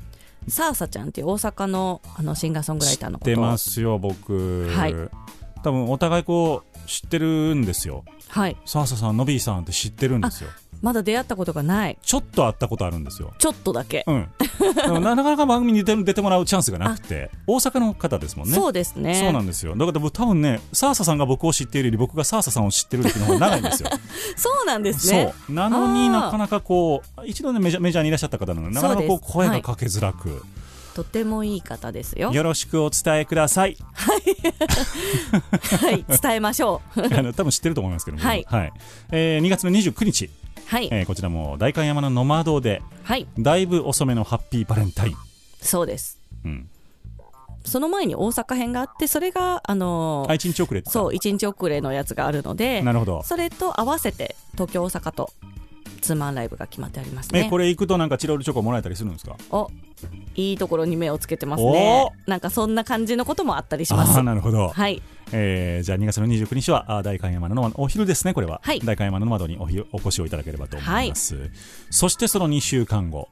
[0.51, 4.95] サーサちゃんっていう大阪のあのシンガーソングライターのこと知ってますよ僕、はい。
[5.63, 8.05] 多分お互いこう知ってるんですよ。
[8.29, 8.57] はい。
[8.65, 11.99] サーサさんノビーさんって知ってるんですよまだ出会ったことがない。
[12.03, 13.33] ちょっと会ったことあるんですよ。
[13.39, 14.29] ちょっとだけ、うん、
[14.75, 18.55] でもな なかなか番組に出出てもらうチャンスがなくて大阪の方ですもんね。
[18.55, 19.15] そうですね。
[19.15, 19.75] そうなんですよ。
[19.77, 23.91] だから僕多分ねサーサさんが僕を知っているより僕がサーサさんを知ってるっていうのが長いんですよ。
[24.37, 25.35] そうなんですね。
[25.47, 25.55] そう。
[25.55, 30.43] なのになかなかこう一度ねメジャーメジャーにいらっしゃった方なのでなかなかこう声がかけづらく、
[30.99, 32.33] とてもいい方ですよ。
[32.33, 33.77] よろしくお伝えください。
[33.93, 34.17] は
[35.93, 36.05] い。
[36.21, 37.01] 伝えましょう。
[37.01, 38.45] あの多分知ってると思いますけども、はい。
[39.13, 40.29] えー2月の29日、
[40.69, 43.27] はい、えーこちらも代官山のノマドではい。
[43.39, 45.15] だいぶ遅めのハッピーバレンタイン、
[45.63, 46.19] そうです。
[46.45, 46.69] うん、
[47.65, 53.23] その前に大阪編があってそれがあのーあ1日遅れそう1日遅れのやつがあるのでなるほど。
[53.23, 55.31] それと合わせて東京大阪と
[56.03, 57.47] ツーマンライブが決まってありますね。
[57.47, 59.37] えこれ行くとなんかチロルチョコもらえたりするんですか？
[59.51, 59.71] お
[60.35, 62.13] いいところに目をつけてますね。
[62.27, 64.23] なんかそんな感じのこともあったりします。
[64.23, 68.35] なるほど、はいえーじゃあ2月の29日は代官山のお昼ですね。
[68.35, 68.81] これは、はい。
[68.81, 71.51] 代官山の窓におひお越しをいただければと思います、
[71.91, 73.29] そしてその2週間後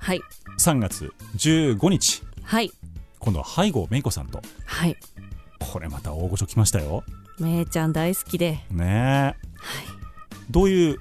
[0.00, 0.20] はい。
[0.58, 2.22] 3月15日。
[2.42, 2.70] はい。
[3.18, 4.40] 今度は背後めいこさんと。
[4.64, 4.96] はい。
[5.58, 7.04] これまた大御所来ましたよ。
[7.38, 8.60] めいちゃん大好きで。
[8.70, 9.46] ねえ、
[10.50, 10.98] どういう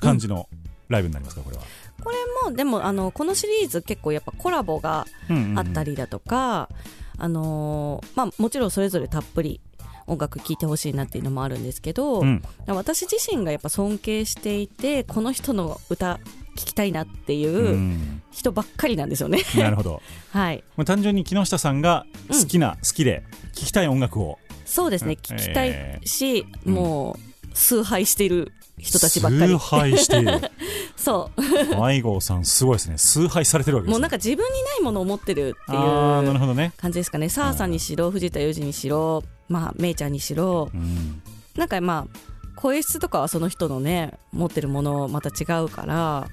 [0.00, 0.48] 感じの
[0.88, 1.62] ライブになりますかこれは、
[2.02, 2.16] これ
[2.50, 5.58] もでもあのこのシリーズ結構やっぱコラボがうんうんうん。
[5.58, 6.68] あったりだとか、
[7.16, 9.60] あのーまあ、もちろんそれぞれたっぷり
[10.08, 12.42] 音楽聴いてほしいなっていうのもあるんですけど、うん。
[12.66, 16.18] 私自身がやっぱ尊敬していてこの人の歌
[16.56, 18.22] 聴きたいなってういうん。
[18.32, 19.42] 人ばっかりなんですよね。
[19.56, 20.02] なるほど。
[20.32, 20.64] はい。
[20.76, 24.38] まあ単純に木下さんが好きな、好きで聴きたい音楽を。
[24.64, 25.12] そうですね。
[25.12, 29.52] うん聴きたえいし、うんもう崇拝している人たちばっかり。
[29.52, 30.40] 崇拝している。
[30.96, 31.42] そう。
[31.42, 32.98] 西郷さんすごいですね。
[32.98, 37.28] 崇拝されてるわけです、ね、もうなんか自分にないものを持ってるっていう感じですかね。
[37.28, 41.22] 澤さんにしろ藤田裕二にしろまあめいちゃんにしろうん、
[41.56, 46.28] なんかまあ声質とかはその人のね持ってるものまた違うから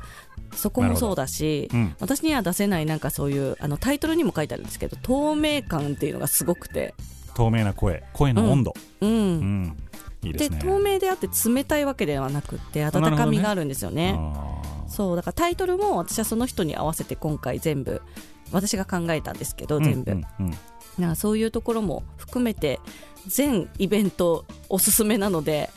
[0.56, 6.94] そこもそうだしうん私には出せないなんかそういうあのタイトルにも書いてあるんですけど透明感っていうのがすごくて。
[7.36, 8.02] 透明な声。
[8.14, 9.78] 声の温度、うん、うん。
[10.24, 10.58] いいでね。
[10.60, 14.16] 透明であって冷たいわけではなくって温かみがあるんですよね。
[14.18, 14.90] あー。
[14.90, 18.02] そうだからタイトルも私はその人に合わせて今回全部
[18.52, 20.58] 私が考えたんですけど全部、うんうんうん
[20.98, 22.80] なんかそういうところも含めて
[23.28, 25.70] 全イベントおすすめなので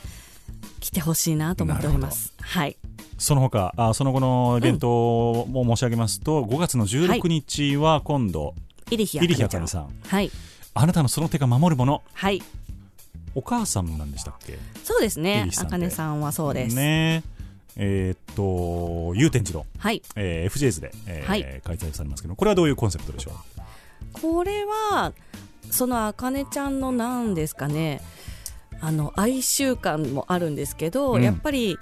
[0.80, 2.32] 来てほしいなと思っております。
[2.40, 2.76] はい。
[3.18, 8.54] その他あその後のイベントも申し上げますと、5月の16日は今度、
[8.90, 9.88] イリヒイリヒアカネさん。
[10.06, 10.30] はい。
[10.74, 12.02] あなたのその手が守るもの。
[12.12, 12.40] はい。
[13.34, 14.56] お母さんなんでしたっけ？
[14.84, 17.24] そうですイねあかねさんはそうです、ね。
[17.76, 20.02] えーっと祐天寺の、はい。
[20.14, 21.60] えー、FJs で、えーはい。
[21.64, 23.32] 開催されますけどこれはどういうコンセプトでしょ
[24.20, 25.12] これは
[25.70, 28.00] そのあかねちゃんのなんですかね。
[28.80, 31.22] あの哀愁感もあるんですけど、うん。
[31.22, 31.78] やっぱり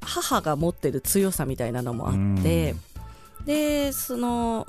[0.00, 2.74] 母が持ってる強さみたいなのもあって、
[3.44, 4.66] でその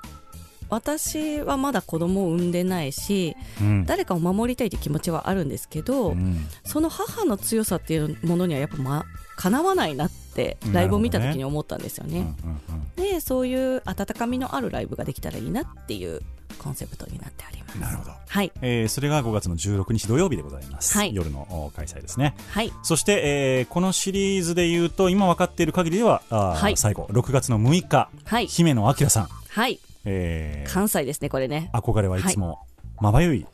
[0.69, 3.85] 私はまだ子供を産んでないしう、うん。
[3.85, 6.45] 誰かを守りたいという気持ちはあるんですけど、うん。
[6.65, 10.73] その母の強さっていうものにはやっぱ、ま、かなわないなってなるほどね。
[10.73, 12.19] ライブを見た時に思ったんですよね。
[12.19, 12.61] うんうん
[12.97, 13.11] うん。
[13.11, 16.21] でそういう温かみのあるライブができたらいいなっていう
[16.59, 17.79] コンセプトになってあります。
[17.79, 18.51] なるほど、はい。
[18.61, 21.15] えーそれが5月の16日土曜日でございます、はい。
[21.15, 22.35] 夜のお開催ですね。
[22.49, 22.71] はい。
[22.83, 23.21] そして、
[23.59, 26.77] えーこのシリーズでいうと今分かっている限りではあー、はい。
[26.77, 28.47] 最後6月の6日はい。
[28.47, 29.79] 姫野明さん、はい。
[30.05, 31.69] えー関西ですねこれね。
[31.73, 32.59] 憧れはいつも
[32.99, 33.45] まばゆい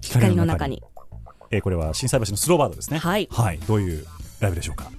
[0.00, 0.76] 光光の中に。
[0.76, 0.94] の中に。
[1.50, 2.98] えーこれは心斎橋のスローバードですね。
[2.98, 3.28] はい。
[3.66, 4.04] どういう
[4.40, 4.90] ライブでしょうか？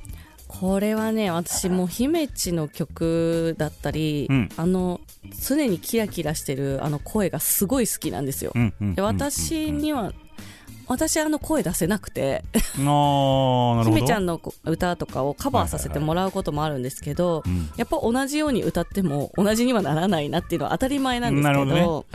[0.60, 4.50] これはね私もう姫地の曲だったり、うん。
[4.58, 5.02] あの
[5.48, 10.14] 常にキラキラしてるあの声がすごい好きなんですよ、うんうんで私には
[10.88, 12.44] 私あの声出せなくて。
[12.76, 17.72] 姫ちゃんの歌とかをカバーさせてもらうこともあるんですけど、うん。
[17.76, 22.06] やっぱ同じように歌っても同じにはならないなっていうのは当たり前なんですけどなるほ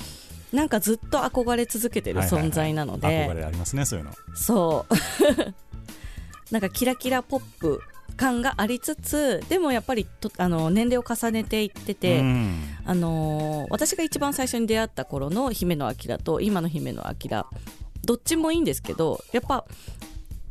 [0.53, 3.17] なんかずっと憧れ続けてる存在なので、はい。
[3.17, 4.13] はいはい憧れありますねそういうの。
[4.37, 4.95] そう。
[6.53, 7.81] なんかキラキラポップ
[8.17, 12.55] 感がありつつでもやっぱりとあの年齢を重ねていってて、うん。
[12.85, 17.45] あのー私が一番最初に出会った頃の姫野明と今の姫野明
[18.05, 19.65] どっちもいいんですけどやっぱ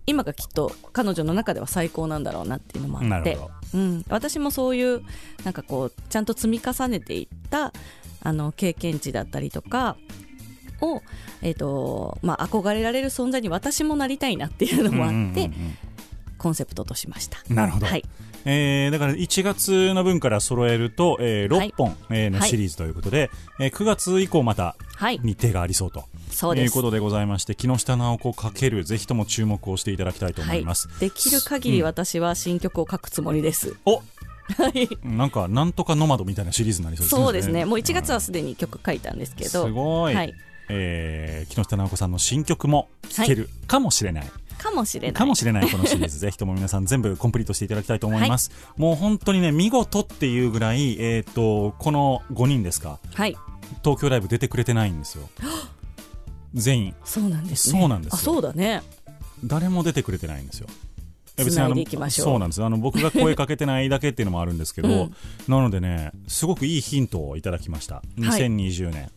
[0.06, 3.38] 今がきっと彼女の中では最高なんだろうなっていうのもあって
[3.72, 5.04] うん、私もそういう
[5.44, 7.72] なんかこうちゃんと積み重ねていった
[8.22, 9.96] あの経験値だったりとか
[10.82, 11.04] を、
[11.44, 15.78] えーとまあ、憧れられる存在に私もなりたいなっていうのもあって、うんうんうんうん
[16.40, 17.38] コンセプトとしました。
[17.54, 18.04] なるほど、はい、
[18.46, 21.70] えーだから1月の分から揃えると、えーはい。
[21.70, 22.50] 6本、えーのはい。
[22.50, 23.30] シリーズということで、
[23.60, 26.06] えー9月以降またはい、日程がありそうと。
[26.32, 26.66] そうです。
[26.66, 33.76] いうことでございまして木下直子かけるぜひとも注目をしていただきたいと思います、できる限り私は新曲を書くつもりです。
[33.86, 34.02] お！
[34.58, 34.90] はい。
[35.04, 37.24] なんかなんとかノマドみたいなシリーズになりそうですね。
[37.24, 40.34] そうですね、もう1月ははすでに曲書いたんですけど、すごい、はい、
[40.70, 45.14] えー木下直子さんの新曲も聴けるかもしれない、かもしれない。
[45.14, 46.20] かもしれないこのシリーズ。
[46.20, 53.00] ぜひとも皆さん全部コンプリートしていただきたいと思います、もう本当にね見事っていうぐらい、えー、とこの5人ですか。
[53.14, 53.36] はい、
[53.84, 55.30] 東京ライブ出てくれてないんですよ。
[56.54, 56.96] 全員。
[57.06, 57.80] そうなんですね。
[57.80, 58.18] そうなんですよ。
[58.18, 58.84] あ、そうだね。
[59.44, 60.68] 誰も出てくれてないんですよ。
[61.38, 62.26] や繋いでいきましょう。
[62.26, 62.64] そうなんです。
[62.64, 65.16] あの僕が声かけてないだけっていうのもあるんですけど、 うん。
[65.48, 68.04] なのでねすごくいいヒントをいただきました。
[68.18, 69.12] 2020年、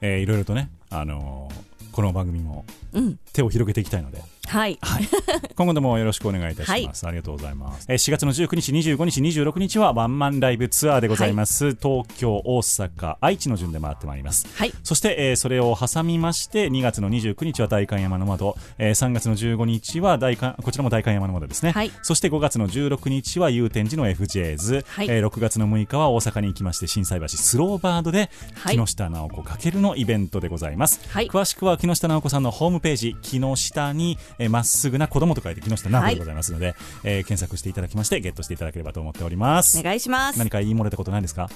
[0.00, 2.64] えーいろいろとね、あのーこの番組も
[2.94, 4.22] うん、手を広げていきたいので、
[4.52, 4.78] はい。
[4.82, 5.08] はい、
[5.56, 14.46] 今後ともよろしくお願いいたします、ありがとうございます、えー4月の19日25日26日はワンマンライブツアーでございます、東京大阪愛知の順で回ってまいります。
[14.54, 14.72] はい。
[14.82, 21.90] そして、えーそれを挟みまして2月の29日は代官山の窓、えー3月の15日は代官こちらも代官山の窓ですね、はい。
[22.02, 25.06] そして5月の16日は祐天寺の FJs、はい。
[25.08, 28.76] えー6月の6日は大阪に行きまして心斎橋スローバードではい。
[28.76, 31.28] 木下直子かけるのイベントでございます、はい。
[31.28, 36.74] 詳しくは木下直子さんのホームページ木下にえーま、っすぐな子供と書いて木下直子でございますので、
[37.04, 39.78] えー検索していただきましてゲットしていただければと思っております。
[39.78, 40.38] お願いします。
[40.38, 41.48] 何か言い漏れたことないですか？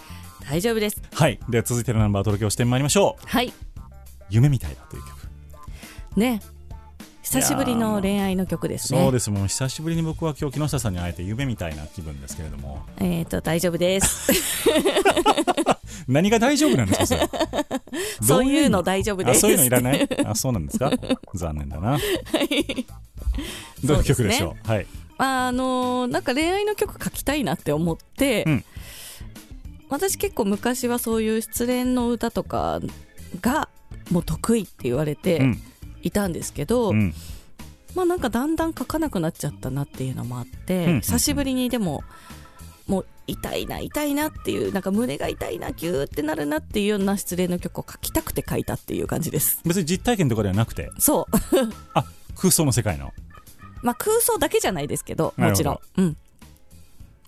[0.49, 1.01] 大丈夫です。
[1.12, 1.39] はい。
[1.49, 3.26] では続いてのナンバーをお届けをしてまいりましょう。
[3.26, 3.53] はい。
[4.30, 5.16] 夢みたいだという曲。
[6.16, 6.41] ね。
[7.22, 9.01] 久しぶりの恋愛の曲ですね。
[9.03, 9.30] そうです。
[9.30, 12.84] もう久しぶりに僕は今日木下さんに会えて夢みたいな気分ですけれども。
[13.01, 14.30] えっ、と大丈夫です
[16.09, 17.20] 何が大丈夫なんですかそれ。
[18.22, 19.38] そういうのど大丈夫です。
[19.38, 20.09] あそういうのいらない？
[20.24, 20.90] あそうなんですか？
[21.34, 21.99] 残念だな。
[23.84, 24.68] どういう曲でしょう？
[24.68, 24.86] はい。
[25.18, 28.64] あのーなんか恋愛の曲書きたいなって思って、うん。
[29.88, 32.80] 私結構昔はそういう失恋の歌とか
[33.40, 33.68] が
[34.11, 35.61] もう得意って言われうてん。
[36.03, 37.14] いたんですけど、うん。
[37.94, 41.01] まあなんかだんだん書かなくなっちゃったなっていうのもあって、うんうん。
[41.01, 42.05] 久しぶりにでも
[42.87, 49.61] もう痛いな痛いなっていうなんか胸が痛いなギューってなるなっていうような失恋の曲を書きたくて書いたっていう感じです。
[49.64, 50.91] 別に実体験とかではなくて？
[50.99, 51.24] そう。
[51.95, 52.05] あ
[52.37, 53.12] 空想の世界の？
[53.82, 55.74] まあ空想だけじゃないですけどもちろん。
[55.97, 56.16] なうん。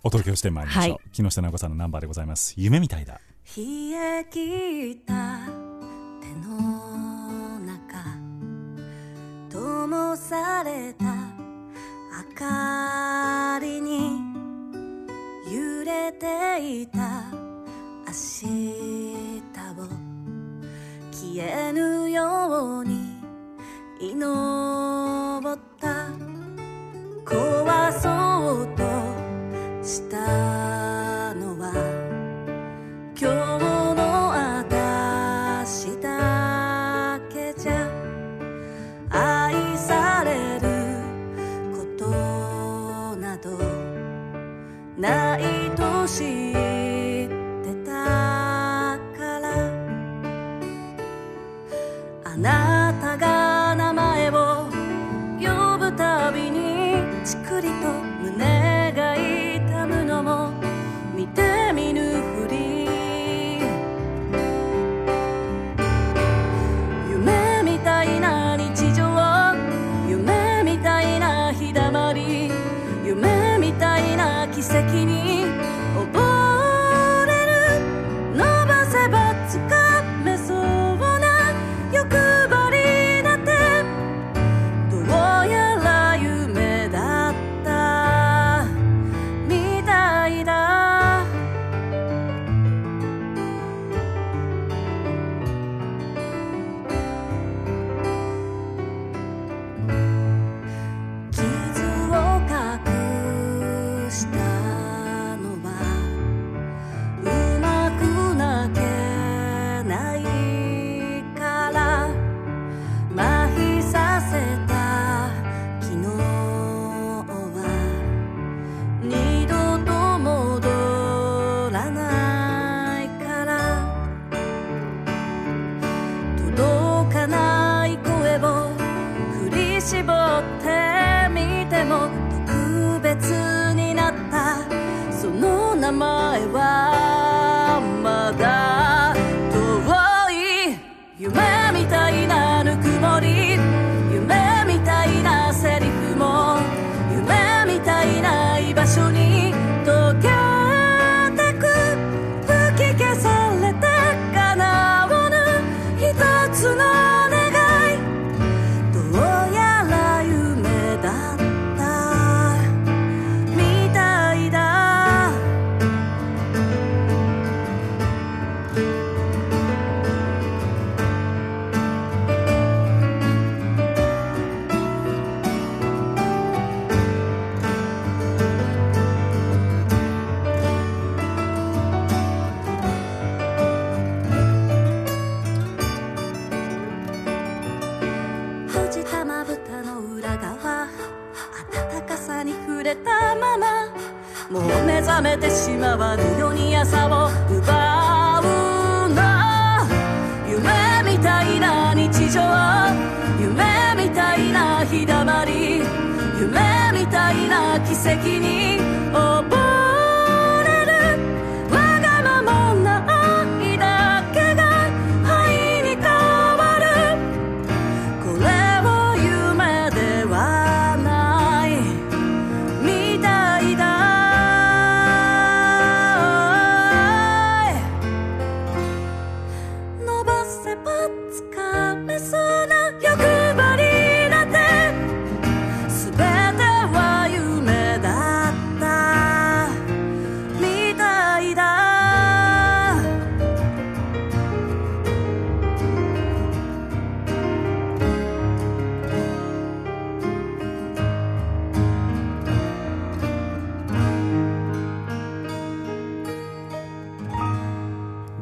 [0.05, 1.01] お届けをしてまいりましょう、はい。
[1.13, 2.55] 木下直子さんのナンバーでございます。
[2.57, 3.21] 夢みたいだ。
[3.57, 3.63] 冷
[3.95, 5.41] え切った
[6.21, 8.05] 手の中
[9.51, 11.05] 灯された
[12.31, 14.28] 明かりに
[15.53, 16.99] 揺れていた。
[18.07, 18.49] 明日
[19.79, 19.89] を
[21.13, 23.19] 消えぬように
[24.01, 26.09] 祈った。
[27.25, 28.83] 壊そうと
[29.85, 31.73] したのは
[33.21, 33.78] 今日
[44.99, 47.29] ないと知っ
[47.63, 49.47] てたから。
[52.25, 54.69] あなたが名前を
[55.41, 58.08] 呼ぶたびにちくりと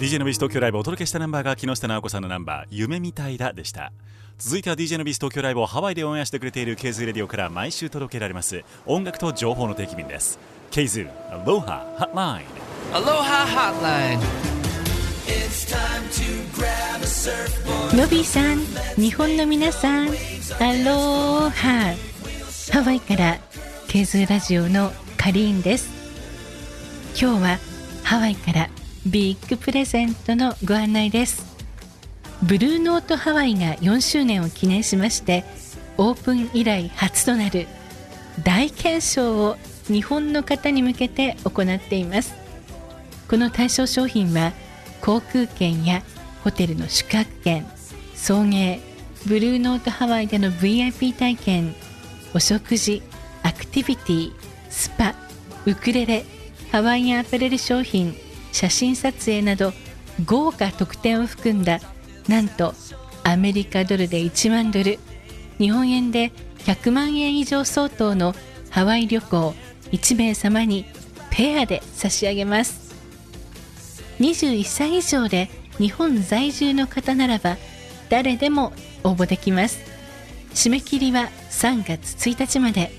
[0.07, 3.91] DJ のビース東京ライブ」お届けしたナンバーが木下直子さんのナンバー「夢みたいだ」でした。
[4.39, 8.63] 続いては DJ のビース東京ライブをハワイでオンエアしてくれている KZOO Radio から毎週届けられます。
[8.85, 10.39] 音楽と情報の定期便です。
[10.71, 11.11] KZOO
[11.43, 12.47] アロハ Hotline.
[17.99, 18.61] Nobbyさん
[18.95, 21.97] 日本の皆さんアローハ
[22.73, 23.39] ハワイから
[23.89, 25.89] KZOO ラジオのカリーンです。
[27.21, 27.59] 今日は
[28.05, 28.69] ハワイから
[29.07, 31.47] ビッグプレゼントのご案内です。
[32.43, 35.45] ブルーノートハワイが4周年を記念しまして
[35.97, 37.69] オープン以来初となる
[38.43, 42.35] 大検証を日本の方に向けて行っています。
[43.29, 44.53] この対象商品は
[45.01, 46.03] 航空券や
[46.43, 47.65] ホテルの宿泊券
[48.17, 48.81] 送迎
[49.25, 51.77] ブルーノートハワイでの VIP 体験
[52.35, 53.03] お食事
[53.45, 54.33] アクティビティ
[54.69, 55.15] スパ
[55.65, 56.25] ウクレレ
[56.73, 58.17] ハワイアンアパレル商品
[58.57, 59.75] 写真撮影など
[60.25, 61.79] 豪華特典を含んだ
[62.27, 62.73] なんと
[63.23, 64.99] アメリカドルで1万ドル
[65.59, 68.35] 日本円で100万円以上相当の
[68.71, 69.55] ハワイ旅行
[69.93, 70.87] 1名様に
[71.31, 72.95] ペアで差し上げます。
[74.21, 77.59] 21歳以上で日本在住の方ならば
[78.09, 78.73] 誰でも
[79.05, 79.81] 応募できます。
[80.55, 82.91] 締め切りは3月1日まで。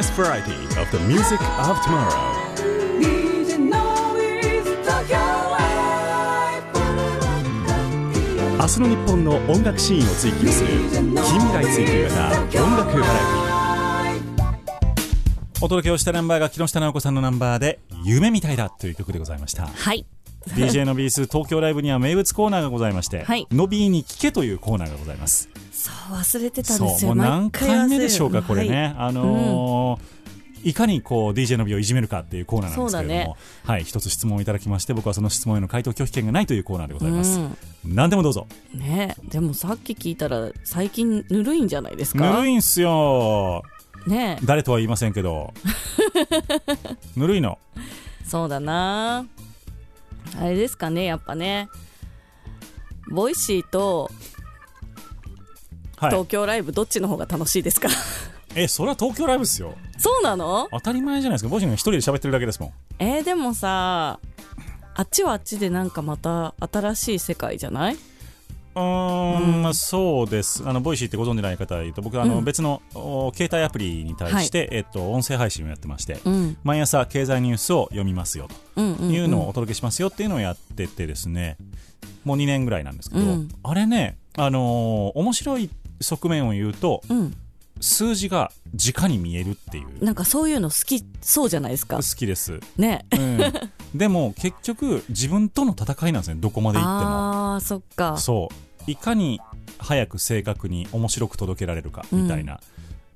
[0.00, 2.08] Best variety of the music of tomorrow.
[8.58, 13.12] 明日の日本の音楽シーンを追求する近未来追求型音楽バラ
[14.08, 15.64] エティ。
[15.64, 19.66] お届けをしたナンバーが木下直子さんのナンバーで「夢みたいだ」という曲でございました。
[19.66, 20.06] はい。
[20.48, 23.46] DJ のビース東京ライブには名物コーナーがございまして「はい。
[23.50, 25.50] のびーに聞け」というコーナーがございます
[25.80, 27.14] そう忘れてたんですよ。
[27.14, 30.20] もう何回目でしょうかこれね、あのー
[30.62, 37.40] いかにこう DJ の美をいじめるかっていうコーナーなんですけれども、はい一つ質問をいただきまして僕はその質問への回答拒否権がないというコーナーでございます、
[37.82, 38.46] 何でもどうぞ。
[38.74, 42.30] ねでもさっき聞いたら最近ぬるいんじゃないですか？
[42.30, 43.62] ぬるいんすよ。
[44.06, 44.38] ね。
[44.44, 45.54] 誰とは言いませんけど。
[47.16, 47.58] ぬるいの。
[48.26, 49.24] そうだな。
[50.38, 51.70] あれですかねやっぱね。
[53.10, 54.39] Voicy とはい
[56.08, 57.88] 東京ライブどっちの方が楽しいですか？
[58.56, 59.74] えそれは東京ライブですよ。
[59.98, 60.68] そうなの？
[60.72, 61.50] 当たり前じゃないですか。
[61.50, 62.72] ボシンが一人で喋ってるだけですもん。
[62.98, 64.18] えー、でもさ
[64.94, 67.94] あっちはあっちでなんかまた新しい世界じゃない？
[67.94, 70.62] うーん、まあ、そうです。
[70.64, 72.44] あの Voicy ってご存じない方と僕あの、うん。
[72.44, 76.56] 別のお携帯アプリに対して、えっと、音声配信をやってまして、うん。
[76.62, 81.56] 毎朝経済ニュースを読みますよというのをお届けしますよっていうのをやっててですね
[82.24, 83.48] もう2年ぐらいなんですけど、うん。
[83.64, 85.68] あれね、あのー面白い
[86.00, 87.36] 側面を言うとうん。
[87.82, 90.04] 数字が直に見えるっていう。
[90.04, 91.96] なんかそういうの好きそうじゃないですか。
[91.96, 93.06] 好きです、ね。
[93.12, 93.40] うん、
[93.94, 96.40] でも結局自分との戦いなんですね。
[96.40, 97.54] どこまで行っても。
[97.54, 98.18] あーそっか。
[98.18, 98.50] そ
[98.86, 98.90] う。
[98.90, 99.40] いかに
[99.78, 102.60] 早く正確に面白く届けられるかみたいな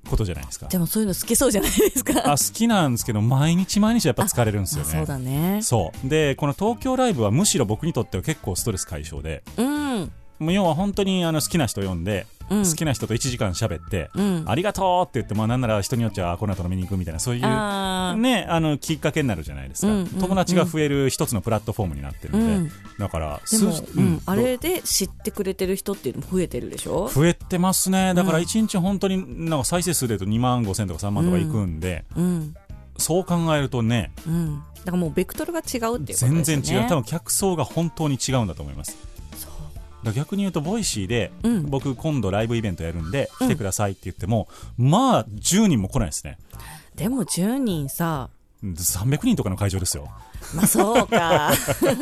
[0.09, 2.31] ことじゃないですか、でもそういうの好きそうじゃないですか。
[2.31, 4.89] あ好きなんですけど毎日毎日やっぱ疲れるんですよね。
[4.93, 5.59] あそうだね。
[5.61, 6.07] そう。
[6.07, 9.43] でこの東京ライブはむしろ僕にとっては結構ストレス解消で。
[9.57, 12.63] うんもう要は本当にあの好きな人呼んで、うん。
[12.63, 14.43] 好きな人と1時間喋って、うん。
[14.45, 18.15] ありがとうって言って、まあ、なんなら人によっちゃこの後飲みに行くみたいなそういうね、あ
[18.59, 23.69] のきっかけになるじゃないですか、うんうん友達が増える一つのプラットフォームになってるので、うんだから数う
[24.01, 27.09] んあれで知ってくれてる人っていうのも増えてるでしょ？
[27.09, 28.13] 増えてますね。
[28.13, 28.43] だからうん。
[28.43, 32.55] 1日本当になんか再生数で言うと2万5千とか3万とかいくんで、うん。
[32.97, 34.63] そう考えるとねうん。
[34.85, 36.43] だからもうベクトルが違うっていうことですよね。
[36.43, 36.87] 全然違う。
[36.87, 38.97] 多分客層が本当に違うんだと思います
[40.11, 41.69] 逆に言うと Voicy で、うん。
[41.69, 43.47] 僕今度ライブイベントやるんでうん。
[43.47, 44.47] 来てくださいって言っても、
[44.77, 46.37] まあ10人も来ないですね。
[46.95, 48.29] でも10人さ
[48.63, 50.09] 300人とかの会場ですよ。
[50.55, 51.51] まあそうか。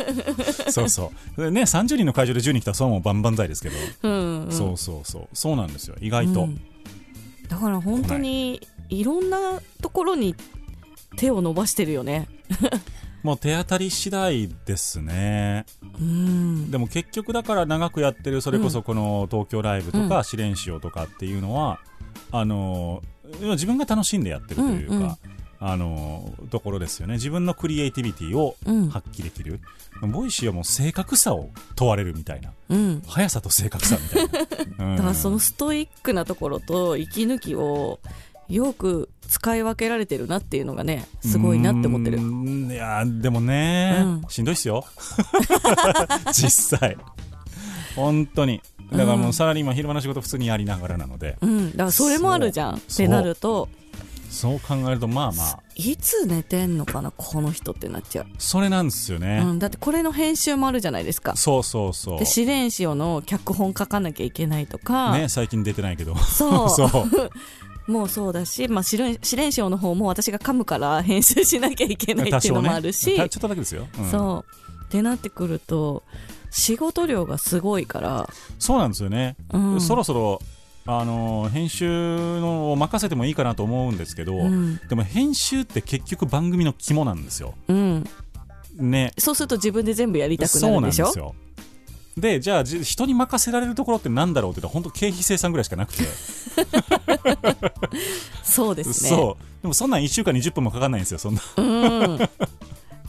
[0.69, 1.41] そうそう。
[1.41, 5.27] でね30人の会場で10人来たらそれはもう万々歳ですけど、うん、うん、そうそうそう。
[5.33, 5.95] そうなんですよ。
[5.99, 6.61] 意外と、うん。
[7.47, 10.35] だから本当にいろんなところに
[11.17, 12.27] 手を伸ばしてるよね
[13.23, 15.65] もう手当たり次第ですね。
[15.99, 16.69] うん。
[16.71, 21.79] でも結局だから長くやってるそれこそこの東京ライブとか試練しようとかっていうのは、
[22.31, 23.01] あの
[23.39, 25.17] 自分が楽しんでやってるというか、うんうん。
[25.65, 27.13] あのところですよね。
[27.13, 28.89] 自分のクリエイティビティをうん。
[28.89, 29.61] 発揮できる、
[30.01, 32.51] Voicy はもう正確さを問われるみたいな。
[32.67, 33.01] うん。
[33.07, 34.27] 速さと正確さみたい
[34.77, 34.95] な、 うん。
[34.97, 38.01] だからそのストイックなところと息抜きを
[38.49, 42.17] よく使い分けられてるなっていうのがねすごいなって思ってる。
[42.17, 42.21] い
[42.75, 44.25] やーでもね、うん。
[44.29, 44.85] しんどいっすよ。
[46.33, 46.97] 実際。
[47.95, 48.61] 本当に。
[48.91, 52.75] だからもうサラリーマン昼間の仕事普通にやりながらなので、うん、だからそれもあるじゃん。
[52.75, 53.69] ってなると。
[54.29, 55.59] そう考えるとまあまあ。
[55.75, 61.35] いつ寝てんのかなこの人ってなっちゃう、それなんですよね、うん、だってこれの編集もあるじゃないですか。
[61.35, 62.19] そうそうそう。
[62.19, 66.15] で試練潮の脚本書かなきゃいけないとか、ね最近出てないけど。
[66.15, 66.69] そう。
[66.73, 66.89] そう
[67.87, 73.29] もうそうだし、まあ、試練試練賞の方も私が噛むから編集しなきゃいけないっていうのもあるし、ね。
[73.29, 74.09] ちょっとだけですよ、うん。
[74.09, 74.83] そう。
[74.85, 76.03] ってなってくると
[76.51, 78.29] 仕事量がすごいから、
[78.59, 79.81] そうなんですよね、うん。
[79.81, 80.39] そろそろ
[80.85, 81.87] あのー編集
[82.39, 84.77] のを任せてもいいかなと思うんですけど、うん。
[84.87, 87.53] でも編集って結局番組の肝なんですよ。
[87.67, 88.07] うん、
[88.75, 89.13] ね。
[89.17, 91.05] そうすると自分で全部やりたくなそうるでしょ？
[91.05, 91.35] なんですよ
[92.17, 96.03] でじゃあじ人に任せられるところってなんだろうって言ったら本当経費生産ぐらいしかなくて、
[98.43, 99.09] そうですね。
[99.09, 99.61] そう。
[99.63, 101.41] でもそんなん1週間に10分もかかんないんですよそんな。
[101.57, 102.19] うん。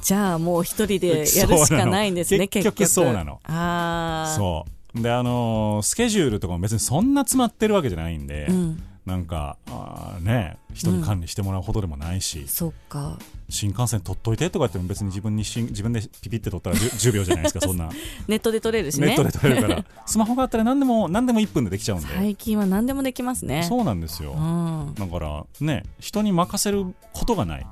[0.00, 2.86] じゃあもう一人でやるしかないんですね結局。
[2.86, 3.40] そうなの。
[3.44, 5.02] ああそう。
[5.02, 8.82] であのースケジュールとかも別にそんな詰まってるわけじゃないんで、うん。
[9.04, 13.18] なんかあーね人に管理してもらうほどでもないし、そっか
[13.48, 17.90] 新幹線取っといてとか言っても別に自分にしん自分でピピって取ったら 10, 10秒じゃないですか そんな。
[18.26, 19.08] ネットで取れるしね。
[19.08, 19.84] ネットで取れるから。
[20.06, 23.64] スマホがあったら何でも何でも1分でできちゃうんで、最近は何でもできますね。
[23.64, 24.94] そうなんですよ、うん。
[24.94, 27.66] だからね人に任せることがない、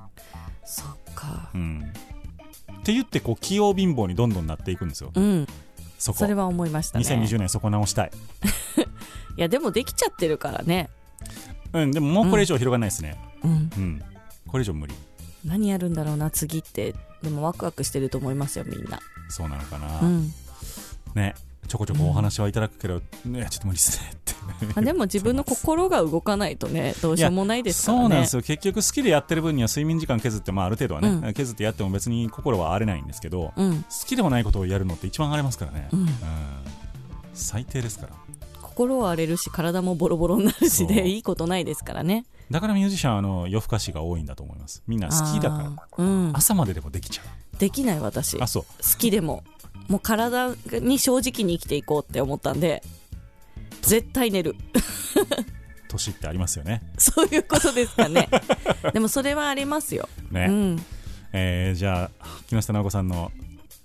[0.64, 1.50] そっか。
[1.54, 1.92] うん、
[2.80, 5.46] って言ってこう器用貧乏にどんどんなっていくんですよ、うん。
[5.98, 6.18] そこ。
[6.18, 7.04] それは思いましたね。
[7.04, 8.10] 2020年そこ直したい、
[9.36, 10.90] いやでもできちゃってるからね。
[11.72, 13.70] うん、でももうこれ以上広がらないですね、うん。
[13.76, 14.02] うん。
[14.46, 14.94] これ以上無理
[15.44, 16.94] 何やるんだろうな次って。
[17.22, 18.98] でもワクワクしてると思いますよみんな。
[19.28, 20.32] そうなのかな、うん。
[21.14, 21.34] ね
[21.68, 24.32] ちょこちょこお話はいただくけど、ねちょっと無理っすねって。
[24.74, 28.02] あでも自分の心が動かないとねどうしようもないですからね。
[28.02, 28.42] そうなんですよ。
[28.42, 31.32] 結局好きでやってる分には睡眠時間削って、まあ、ある程度はね、うん。
[31.32, 33.84] 削ってやっても別に心は荒れないんですけど、好うん。
[34.06, 36.08] きでもないことをやるのって一番荒れますからね、うん。
[37.34, 38.12] 最低ですから
[38.72, 42.24] 心は荒れるし体もボロボロになるしでいいことないですからね。
[42.50, 44.82] だからミュージシャンはあの夜更かしが多いんだと思います。
[44.86, 46.32] みんな好きだからうん。
[46.34, 47.58] 朝まででもできちゃう。
[47.58, 48.38] できない私。
[48.38, 48.98] 好あそう。
[48.98, 49.44] きでも。
[49.88, 52.82] もう体に正直に生きていこうって思ったんで
[53.82, 54.56] 絶対寝る。
[55.88, 56.82] 年ってありますよね。
[56.98, 58.28] そういうことですかね。
[58.92, 60.84] でもそれはありますよ、ね、うん。
[61.32, 63.30] えーじゃあ木下直子さんの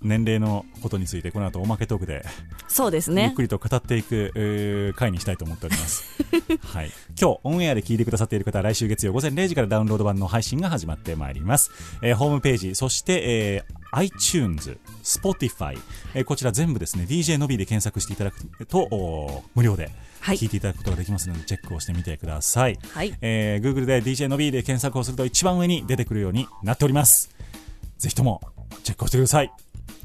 [0.00, 2.24] 年齢のことについてこの後おまけトークで
[2.68, 3.22] そうですね。
[3.24, 6.22] ゆっくりと語っていく、えー回にしたいと思っております、
[6.62, 6.90] はい、
[7.20, 11.70] 今日オンエアで聞いてくださっている方は来週月曜午前0時からダウンロード版の配信が始まってまいります、
[12.02, 15.78] えーホームページそして、えー iTunes、Spotify、
[16.14, 19.90] えーこちら全部ですね DJ のびで検索していただくと無料で
[20.20, 20.36] はい。
[20.36, 23.14] 聞いていただくことができますので、チェックをしてみてください、はい。
[23.20, 27.30] えー Google で DJ のびで検索をすると一番上に出てくるようになっております。
[27.98, 28.40] ぜひとも
[28.82, 29.52] チェックをしてください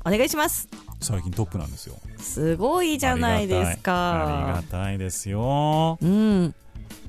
[0.06, 0.68] お願いします。
[1.00, 1.96] 最近トップなんですよ。
[2.18, 3.94] すごいじゃないですありか
[4.56, 5.98] がたいですよ。
[6.02, 6.54] うん。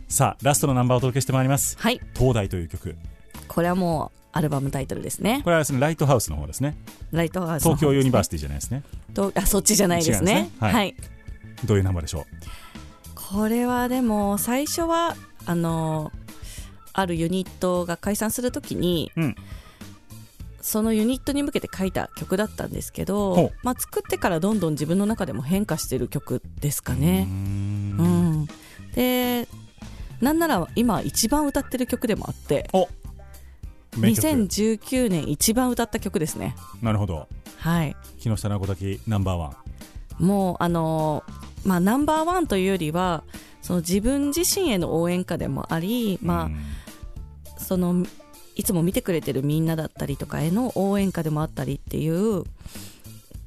[0.09, 1.77] さあラストのナンバーをお届けしてまいります。
[1.79, 2.01] はい。
[2.15, 2.97] 東大という曲。
[3.49, 5.41] これはもうアルバムタイトルですね。
[5.43, 6.77] これはですねライトハウスの方ですね。
[7.11, 8.83] ライトハウスの東京ユニバーシテティじゃないですね。
[9.13, 10.51] ィあそっちじゃないです違ねね。
[10.61, 10.73] はい。
[10.73, 10.97] はい。
[11.65, 12.27] どういうナンバーでしょ
[13.15, 15.17] これはでも最初は
[15.47, 16.13] あの
[16.93, 19.37] あるユニットが解散するときに、うん
[20.65, 27.27] そのユニットに向けて書いた曲だったんですけほどう、まあ、作ってからどんどん自分の中でも変化してる曲ですかね。
[27.29, 27.97] うん。
[28.45, 28.49] ん、
[28.95, 29.47] で
[30.23, 32.89] なんなら今一番歌ってる曲でもあってお
[33.99, 34.27] 名曲。
[34.27, 36.57] 2019年一番歌った曲ですね。
[36.81, 37.29] なるほど。
[37.59, 37.95] はい。
[38.19, 39.57] 木下直子滝ナンバーワ
[40.19, 40.25] ン。
[40.25, 43.23] もうあのーまあナンバーワンというよりは
[43.61, 46.57] その自分自身への応援歌でもあり、まうん。
[47.55, 48.07] あ、その
[48.55, 52.45] いつも見てくれてるみんなだったりとかへの応援歌でもあったりっていう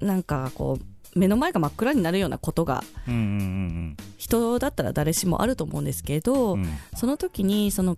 [0.02, 0.80] なんかこ
[1.16, 6.58] う目の前が真っ暗になるようなことがうんうん人だったら誰しもあると思うんですけど、
[6.96, 7.98] その時にその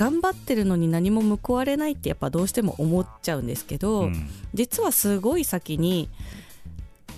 [0.00, 4.30] 頑張ってるのに何も報われないってやっぱどうしても思っちゃうんですけど、うん。
[4.54, 6.08] 実はすごい先に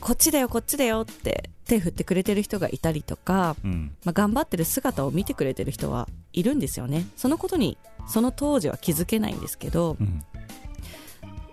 [0.03, 3.96] こっちだよこっちだよって手振ってくれてる人がいたりとか、うん。
[4.05, 7.07] まあ、頑張ってる姿を見てくれてる人はいるんですよね。
[7.16, 7.78] そのことに
[8.09, 10.24] その当時は気づけないんですけどうん。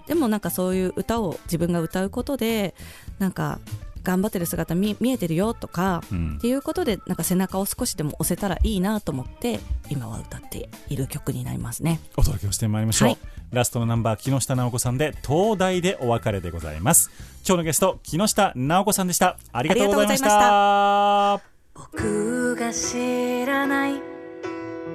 [0.08, 2.74] でもなんかそういう歌を自分が歌うことで
[3.20, 3.60] なんか
[4.02, 6.38] 頑張ってる姿見見えてるよとかうん。
[6.38, 9.60] っていうことでなんか背中を少しでも押せたらいいなと思って
[9.92, 12.00] 今は歌っている曲になりますね。
[12.18, 17.10] お届けをしてまいりましょう、はいラストのナンバー木下直子さんで東大でお別れでございます。
[17.46, 19.38] 今日のゲスト木下直子さんでした。
[19.52, 21.42] ありがとうございました。
[21.74, 23.94] 僕が知らない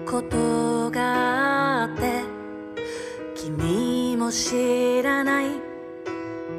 [0.07, 2.23] ことがあって
[3.35, 5.51] 君もも知らない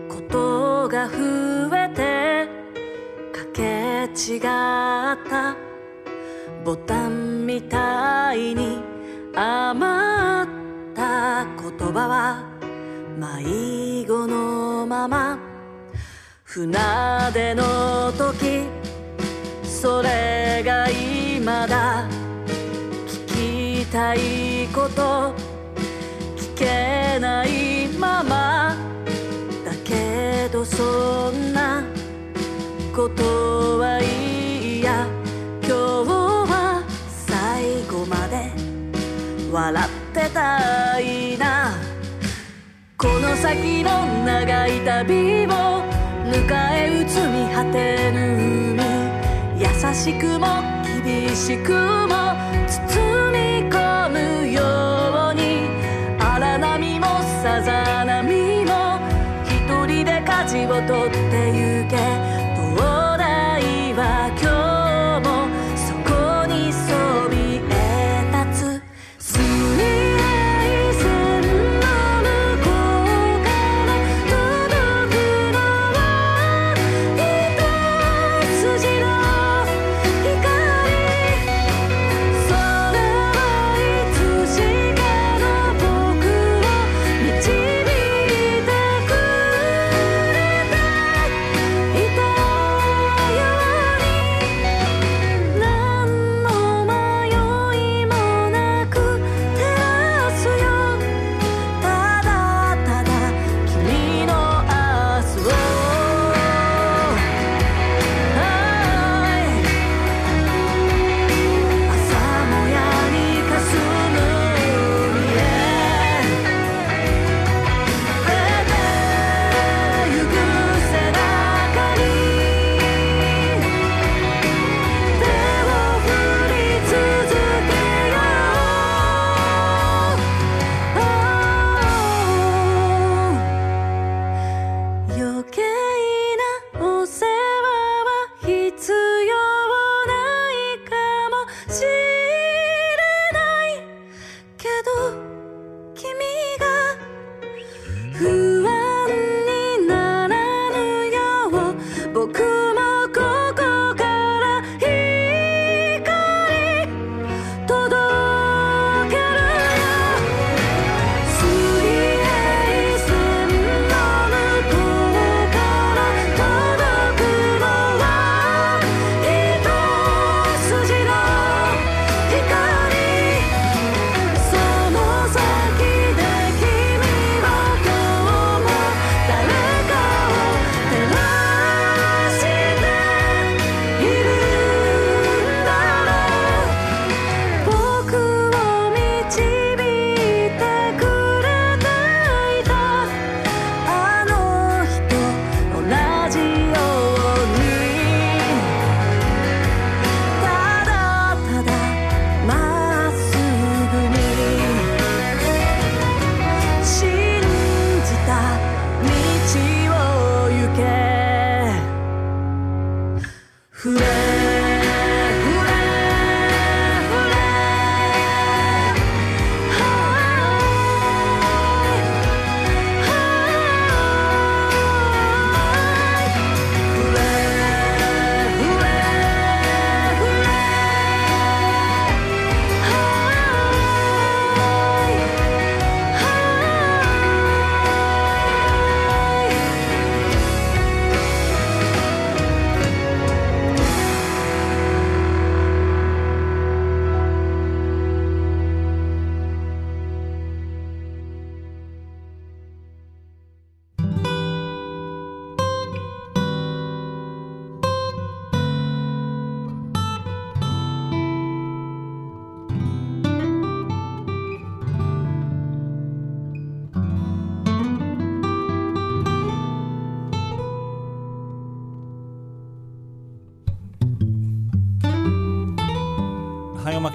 [0.08, 2.48] ことが増えて
[3.34, 5.56] かけ違った
[6.64, 8.78] ボタンみたいに
[9.34, 10.64] 余った
[10.96, 12.43] た言葉は
[13.20, 15.38] 迷子のまま
[16.43, 16.72] 船
[17.34, 18.64] 出の時
[19.64, 22.08] それが今だ
[23.28, 25.36] 聞きたいこと
[26.38, 28.78] 聞けないまま
[29.66, 31.84] だけどそんな
[32.96, 35.06] ことはいいや
[35.62, 36.84] 今日は
[37.28, 38.50] 最後まで
[39.52, 41.74] 笑ってたいな。
[42.97, 45.84] この先の長い旅を
[46.32, 48.18] 迎え撃つ見果てぬ。
[48.74, 48.82] 海
[49.59, 50.63] 優しくも
[51.03, 52.34] 厳しくも
[52.68, 54.16] 包み込む
[54.51, 54.61] よ
[55.32, 55.70] うに。
[56.20, 57.05] 荒波も
[57.43, 58.99] さざ波も
[59.43, 59.51] 一
[59.86, 61.74] 人で舵を取ってゆけ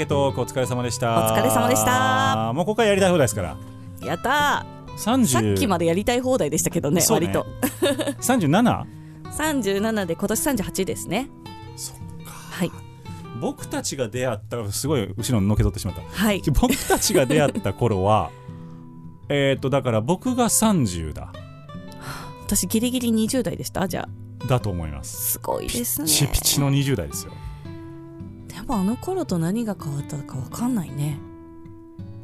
[0.00, 1.32] はいおまけトークお疲れ様でした。
[1.32, 2.52] お疲れ様でした。
[2.54, 3.56] もうここからやりたい放題ですから。
[4.02, 4.98] やったー。
[4.98, 7.06] さ30っきまでやりたい放題でしたけどねね。
[7.10, 7.46] 割と。
[8.20, 8.84] 37?
[9.24, 11.28] 37で今年38ですね。
[11.76, 12.32] そっか。
[12.32, 12.70] はい。
[13.40, 16.02] 僕たちが出会ったすごい後ろにのけ取ってしまった。
[16.02, 16.42] はい。
[16.60, 18.30] 僕たちが出会った頃は
[19.28, 21.32] えっ、とだから僕が30だ。
[22.46, 24.08] 私ギリギリ20代でしたじゃ
[24.42, 24.46] あ。
[24.46, 25.32] だと思います。
[25.32, 26.06] すごいですね。
[26.06, 27.32] ピチピチの20代ですよ
[28.60, 31.18] でもあの頃と何が変わったか分かんないね。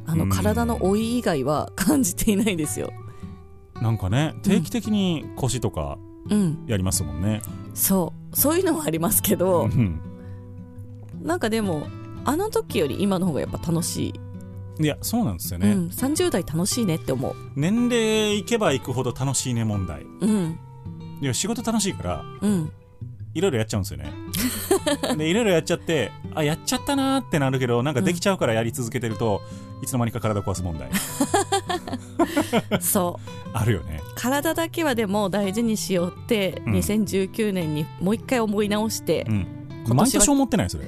[0.05, 0.29] あのうん。
[0.29, 2.91] 体の老い以外は感じていないですよ。
[3.81, 5.97] なんかね定期的に腰とか
[6.29, 6.65] うん。
[6.67, 7.41] やりますもんね、
[7.73, 8.37] そう。
[8.37, 9.99] そういうのはありますけどうん。
[11.21, 11.87] なんかでも
[12.25, 14.13] あの時より今の方がやっぱ楽し
[14.79, 17.35] い、いやそうなんですよね、うん、30代楽しいねって思う。
[17.55, 20.03] 年齢いけばいくほど楽しいね問題。
[20.03, 20.59] うん。
[21.21, 22.71] いや仕事楽しいからうん
[23.37, 24.11] いろいろやっちゃうんですよね。
[25.15, 29.41] でいろいろやっちゃってあやっちゃったなーってなるけどなんかできちゃうからやり続けてると、
[29.83, 30.89] いつの間にか体壊す問題。
[32.81, 33.49] そう。
[33.53, 34.01] あるよね。
[34.15, 36.73] 体だけはでも大事にしようって、うん。
[36.73, 39.47] 2019年にもう一回思い直してう、ん。
[39.95, 40.85] 毎年思ってないそれ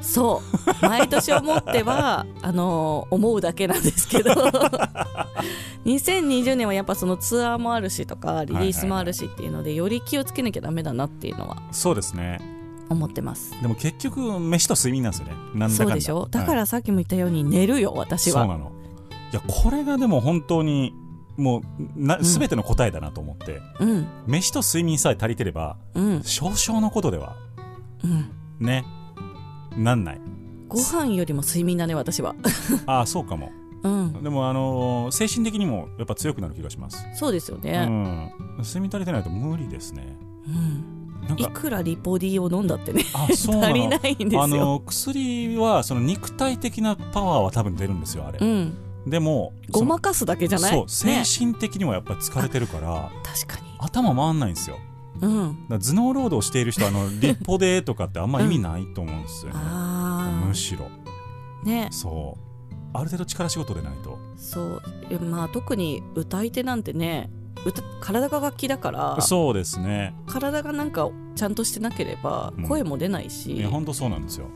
[0.00, 0.42] そ
[0.82, 0.86] う。
[0.86, 4.32] 毎年思っては あのー思うだけなんですけど。
[5.84, 12.40] 2020年はやっぱそのツアーもあるしとかリリースもあるしっていうので、より気をつけなきゃダメだなっていうのはそうですね。
[12.88, 13.54] 思ってます。
[13.62, 15.34] でも結局飯と睡眠なんですよね。
[15.54, 16.26] なんだそうでしょ？
[16.30, 18.42] だかはいらさっきも言ったように寝るよ私は。
[18.42, 18.72] そうなの。
[19.32, 20.92] いやこれがでも本当に
[21.36, 21.62] もう
[21.96, 22.24] なうん。
[22.24, 24.06] 全ての答えだなと思って、うん。
[24.26, 26.22] 飯と睡眠さえ足りてればうん。
[26.24, 27.36] 少々のことでは。
[28.04, 28.30] うん。
[28.58, 28.84] ね
[29.76, 30.20] なんない。
[30.68, 32.34] ご飯よりも睡眠だね私は。
[32.86, 33.50] ああそうかも。
[33.82, 34.22] うん。
[34.22, 37.04] でもあのー精神的にもやっぱ強くなる気がします。
[37.14, 38.32] そうですようね、ん。
[38.58, 40.16] 睡眠足りてないと無理ですね。
[40.46, 41.36] うん。
[41.38, 44.42] いくらリポディを飲んだってねあそうな足りのないんですよ。
[44.42, 48.74] あの薬はその肉体的なパワーは多分出るんですよあれ、うん。
[49.06, 50.72] でもごまかすだけじゃない？
[50.72, 53.68] そう精ね神的にはやっぱり疲れてるから、確かに。
[53.78, 54.76] 頭回んないんですよ
[55.20, 55.66] うん。
[55.68, 60.86] 頭脳労働している人はあの 立歩でとかってあんま意味ないと思うんですよね、あむしろ。
[61.62, 61.88] あね。
[61.90, 62.44] そう。
[62.92, 64.18] ある程度力仕事でないと。
[64.36, 64.82] そう。
[65.20, 67.30] まあ特に歌い手なんてね
[67.64, 70.14] 歌体が楽器だからそうですね。
[70.26, 72.68] 体がなんかちゃんとしてなければうん。
[72.68, 74.46] 声も出ないし、いや本当そうなんですよ。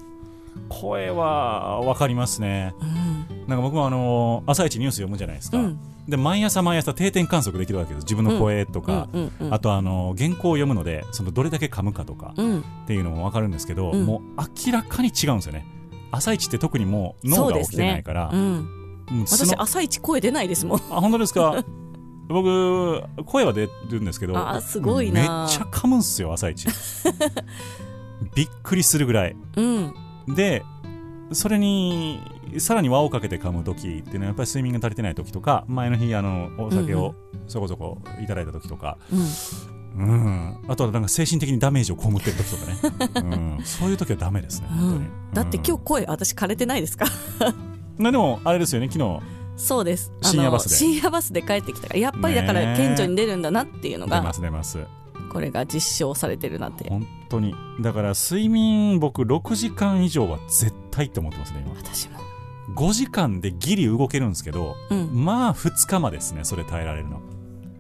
[0.69, 2.75] 声は分かりますね。
[2.81, 3.49] うん。
[3.49, 5.79] なんか僕もあの朝一ニュース読むじゃないですか、うん
[6.09, 8.05] で毎朝毎朝定点観測できるわけです。
[8.05, 9.55] 自分の声とか、うんうんうん。
[9.55, 12.61] あとあの原稿を読むのでそのどれだけ噛むかとかうん。
[12.61, 14.05] っていうのも分かるんですけど、うん。
[14.05, 15.67] もう明らかに違うんですよね。
[16.11, 18.63] 朝一って特にもう脳が起きてないから、ね
[19.27, 20.79] 私朝一声出ないですもん。
[20.79, 21.65] あ本当ですか？
[22.29, 25.21] 僕声は出るんですけどあすごいな。
[25.21, 26.67] めっちゃ噛むんすよ朝一。
[28.35, 29.37] びっくりするぐらい。
[29.57, 29.95] うん。
[30.35, 30.63] で
[31.33, 32.21] それに
[32.59, 37.15] さらに輪をかけて噛む時っていうのはやっぱり睡眠が足りてない時とか前の日あのお酒を
[37.49, 39.21] そこそこいただいた時とか、うん。
[39.97, 45.01] うん、あとはなんか精神的にダメージを被ってる時とかね、 うん、そういう時はダメですね、う本当に。
[45.05, 47.07] ん、だって今日声私枯れてないですか？
[47.97, 49.21] 日でもあれですよね昨日。
[49.57, 50.13] そうです。
[50.21, 50.75] 深夜バスで。
[50.75, 54.79] 深夜バスで帰ってきたからやっぱりだから顕著に出るんだなっていうの出がます出ます
[55.31, 56.89] これが実証されてるなって。
[56.89, 57.55] 本当に。
[57.81, 62.19] だから睡眠僕6時間以上は絶対って思ってますね私も。
[62.69, 65.25] 今5時間でギリ動けるんですけどうん。
[65.25, 67.21] まあ2日までですねそれ耐えられるの。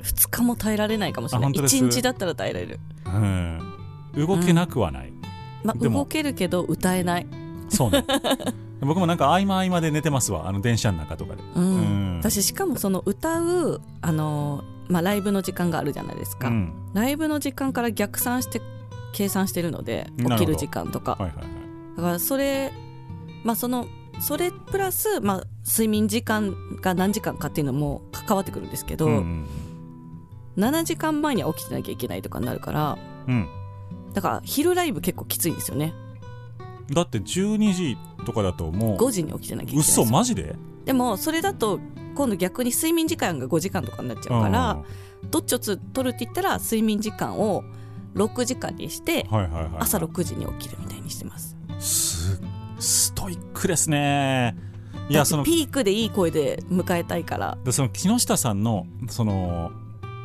[0.02, 1.44] 2日も耐えられないかもしれない。
[1.44, 1.76] あ本当です。
[1.76, 3.74] 1日だったら耐えられる、うん。
[4.14, 5.12] 動けなくはない、
[5.62, 6.00] まあ、でも。
[6.00, 7.26] 動けるけど歌えない、
[7.70, 8.04] そうね。
[8.80, 11.42] 僕もなんか合間合間で寝てますわあの電車の中とかで。
[11.54, 11.64] うん。
[11.64, 11.78] う
[12.16, 12.18] ん。
[12.18, 16.72] 私しかもその歌うあの、まあ、ライブの時間があるじゃないですか、うん。
[16.92, 18.60] ライブの時間から逆算して
[19.12, 21.12] 計算してるので起きる時間とか。
[21.12, 21.46] はいはいはい。
[21.96, 22.72] だからそれ
[23.44, 23.86] まあその
[24.20, 29.46] それプラス、まあ、睡眠時間が何時間かっていうのも関わってくるんですけど、うん
[30.56, 33.48] 7時間前には起きてなきゃいけないとかになるからうん。
[34.12, 35.92] だから昼ライブ結構きついんですよね。
[36.92, 40.06] だって12時とかだともう5時に起きてなきゃいけない嘘よ。
[40.06, 40.54] マジで？
[40.84, 41.80] でもそれだと
[42.14, 44.78] 今度逆に睡眠時間が5時間とかになっちゃうから
[45.30, 47.64] どっちをつ取るって言ったら睡眠時間を
[48.14, 49.26] 6時間にして
[49.78, 51.56] 朝6時に起きるみたいにしてます。
[51.80, 52.40] す
[52.78, 54.56] ストイックですね。
[55.08, 57.58] いいやそのピークでいい声で迎えたいから。
[57.64, 59.70] でその木下さんのその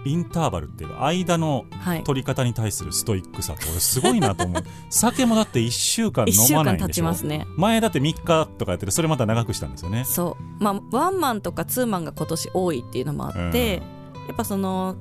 [0.06, 2.04] インターバルっていうか間のはい。
[2.04, 4.64] 取り方に対するストイックさって俺すごいなと思う。
[4.90, 6.94] 酒もだって1週間1週間経飲まないんでしょ？
[6.94, 7.46] ちますね。
[7.58, 10.04] 前だって3日とかやっててそれまた長くしたんですよね。
[10.06, 10.64] そう。
[10.64, 13.82] まあワンマンとかツーマンが今年多いっていうのもあって、
[14.28, 14.96] やっぱその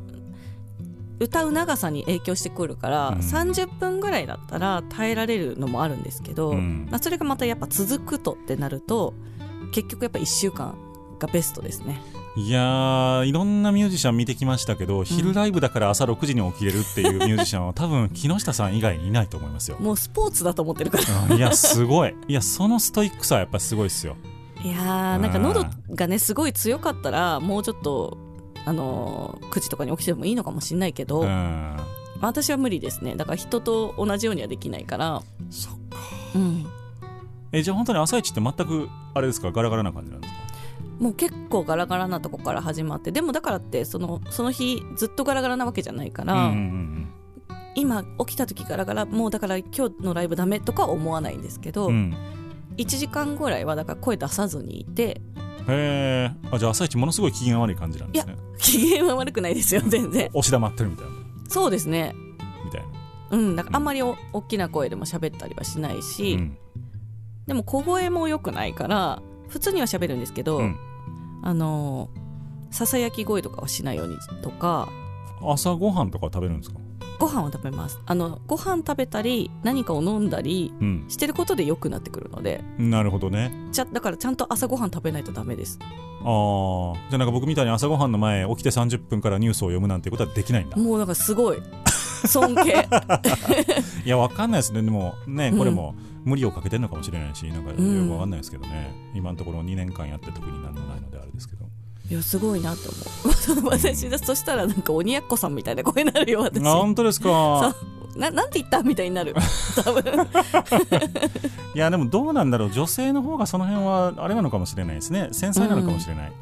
[1.21, 3.19] 歌う長さに影響してくるから、うん。
[3.19, 6.87] 30分ぐらいだったら耐えられるのもあるんですけど、うん。
[6.91, 9.15] まあ、それがまたやっぱ続くとってなると
[9.73, 10.75] 結局やっぱ1週間
[11.19, 12.01] がベストですね
[12.39, 19.77] いやーいろんなミュージシャン見てきましたけど、昼ライブだから朝6時に起きれるっていうミュージシャンは多分木下さん以外にいないと思いますよ。
[19.81, 21.05] もうスポーツだと思ってるから。
[21.35, 21.37] うん。
[21.37, 22.15] いやすごい。
[22.29, 24.17] いやそのストイックさはやっぱすごいですよ。
[24.63, 28.17] いやーなんか喉がねすごい強かったらもうちょっと
[28.65, 31.77] あのー9時とかに起きてもいいのかもしれないけど、うん。
[32.21, 33.17] 私は無理ですね。
[33.17, 35.23] だから人と同じようにはできないから。
[35.51, 35.99] そっか。
[36.37, 36.67] うん。
[37.51, 39.51] えじゃあ本当に朝一って全くあれですか？
[39.51, 40.41] ガラガラな感じなんですか？
[40.99, 47.09] もう結構ガラガラなとこから始まってでもだからってそのその日ずっとガラガラなわけじゃないから、うんうん
[47.75, 51.95] 今起きた時ガラガラもうだから今日のライブダメとかは思わないんですけど、うん。
[51.95, 52.17] うん
[52.79, 55.21] 1時間ぐらいはだから声出さずにいて
[55.69, 58.37] へえあじゃあ朝一ものすごい機嫌悪い感じなんですね。
[58.59, 60.29] 機嫌は悪くないですよ 全然。
[60.33, 61.13] 押し黙ってるみたいな。
[61.49, 62.15] そうですね。
[62.65, 62.89] みたいな。
[63.33, 66.59] うんだからあんまりお大きな声でも喋ったりはしないし、うん。
[67.49, 70.77] でも小声も良くないから普通には喋るんですけど、うん
[71.43, 72.11] あの
[72.71, 74.89] ささやき声とかはしないようにとか。
[75.41, 76.79] 朝ごはんとか食べるんですか？
[77.21, 77.99] ご飯を食べます。
[78.07, 81.05] あのご飯食べたり何かを飲んだりうん。
[81.09, 82.63] してることで良くなってくるので。
[82.79, 83.53] なるほどね。
[83.73, 85.79] ちゃだからちゃんと朝ごはん食べないとダメです。
[85.81, 90.77] ああじゃあなんか僕みたいに朝ごはんの前起きて30分からニュースを読むなんてことはできないんだ。
[90.77, 91.59] もうなんかすごい
[92.27, 92.89] 尊敬。
[94.05, 94.83] いやわかんないですね。
[94.83, 95.59] でもねうん。
[95.59, 95.95] これも
[96.25, 101.65] 無理をかけてるのかもしれないしなんかよくうんわかんないですけどね、今のところ2年間やって特になんもないのであれですけど。
[102.11, 102.79] いやすごいなと
[103.55, 103.69] 思う。
[103.71, 106.67] 私だそしたらなんか鬼奴さんみたいな声になるよ私。
[106.67, 107.75] あ本当ですか？
[108.17, 109.35] ななんて言ったみたいになる。
[109.85, 110.03] 多分。
[111.75, 112.71] いやでもどうなんだろう。
[112.71, 115.29] 女性の方がその辺はあれなのかもしれないですね。
[115.33, 116.33] 繊細なのかもしれない、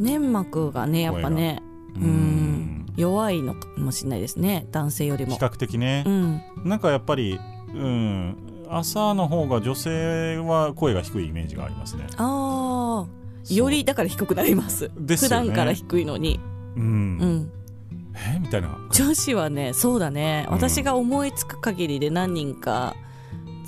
[0.00, 1.62] 粘膜がねやっぱね。
[1.96, 2.06] ううん。
[2.06, 4.66] ん弱いのかもしれないですね。
[4.70, 5.32] 男性よりも。
[5.32, 6.04] 比較的ね。
[6.06, 6.42] う、ん。
[6.64, 7.38] なんかやっぱり
[7.74, 8.36] うん
[8.68, 12.06] 朝の方が女性は声が低いイメージがありますね。
[12.16, 14.90] ああよりだから低くなります。
[14.96, 15.38] ですよね。
[15.40, 16.40] 普段から低いのに。
[16.76, 17.52] うん、うん。
[18.16, 18.78] えみたいな。
[18.92, 20.54] 女子はねそうだね、うん。
[20.54, 22.96] 私が思いつく限りで何人か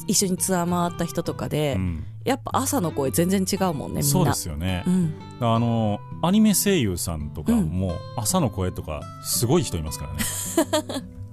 [0.07, 2.05] 一緒にツアー回った人とかで、うん。
[2.25, 4.03] やっぱ朝の声全然違うもんねみんな。
[4.03, 7.67] そうですよね、うん、あのアニメ声優さんとかうん。
[7.67, 11.05] も朝の声とかすごい人いますからね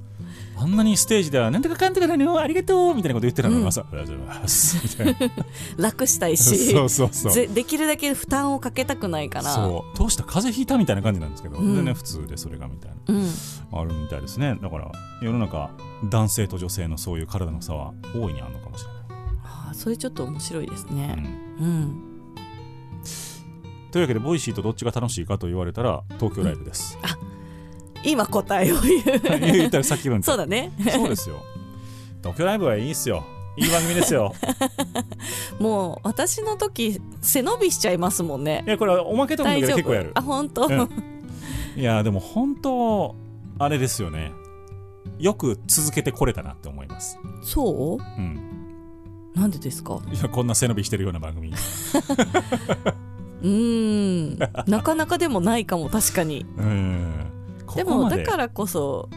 [0.63, 3.67] あんなにステージではなんとかかんとかなのよありがとうみたいなこと言ってたのに、うん。
[3.67, 4.79] 朝ありがとうございます。
[4.81, 5.35] みたいな。
[5.77, 6.71] 楽したいし。
[6.71, 7.33] そうそうそう。
[7.33, 9.53] ぜできるだけ負担をかけたくないから。
[9.53, 9.97] そう。
[9.97, 11.75] どうした風邪ひいたみたいな感じなんですけど、うん。
[11.75, 12.97] 全然普通でそれがみたいな。
[13.05, 13.29] うん、
[13.79, 14.57] あるみたいですね。
[14.61, 14.89] だから
[15.21, 15.71] 世の中
[16.09, 19.03] 男性と女性のそういう体の差は大いにあるのかもしれない、
[19.43, 21.15] あーそれちょっと面白いですね。
[21.59, 21.65] うん。
[21.65, 22.01] うん、
[23.91, 26.97] というわけで Voicy とどっちが楽しいかと言われたら東京ライブです、
[28.03, 29.03] 今答えを言う。
[29.39, 30.71] 言ったらさっき言うんですそうだね。
[30.91, 31.37] そうですよ。
[32.21, 33.23] 東京ライブはいいっすよ。
[33.57, 34.33] いい番組ですよ。
[35.59, 38.63] もう私の時背伸びしちゃいますもんね。
[38.65, 39.77] いやこれはおまけとかだけ大丈夫。
[39.77, 40.11] で結構やる。
[40.15, 40.89] あ本当、うん。
[41.79, 43.15] いやでも本当
[43.59, 44.31] あれですよね。
[45.19, 47.19] よく続けてこれたなって思います。
[47.43, 48.21] そう？
[48.21, 48.39] ん。
[49.35, 49.99] うなんでですか？
[50.11, 51.49] いやこんな背伸びしてるような番組。
[53.43, 54.39] うーん。
[54.67, 56.45] なかなかでもないかも確かに。
[56.57, 57.12] うん。
[57.12, 57.12] こ
[57.75, 57.83] で。
[57.83, 59.09] もだからこそ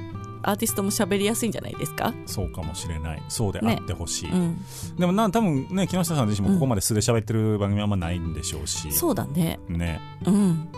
[0.42, 2.14] アーティストも喋りやすいんじゃないですか？
[2.26, 3.22] そうかもしれない。
[3.28, 4.64] そうであってほしい、うん。
[4.96, 9.58] でもな多分ね木下さん自身もここまで素で喋ってる番組あんまないんでしょうし、そうだね。
[9.68, 10.00] ね。
[10.24, 10.68] うん。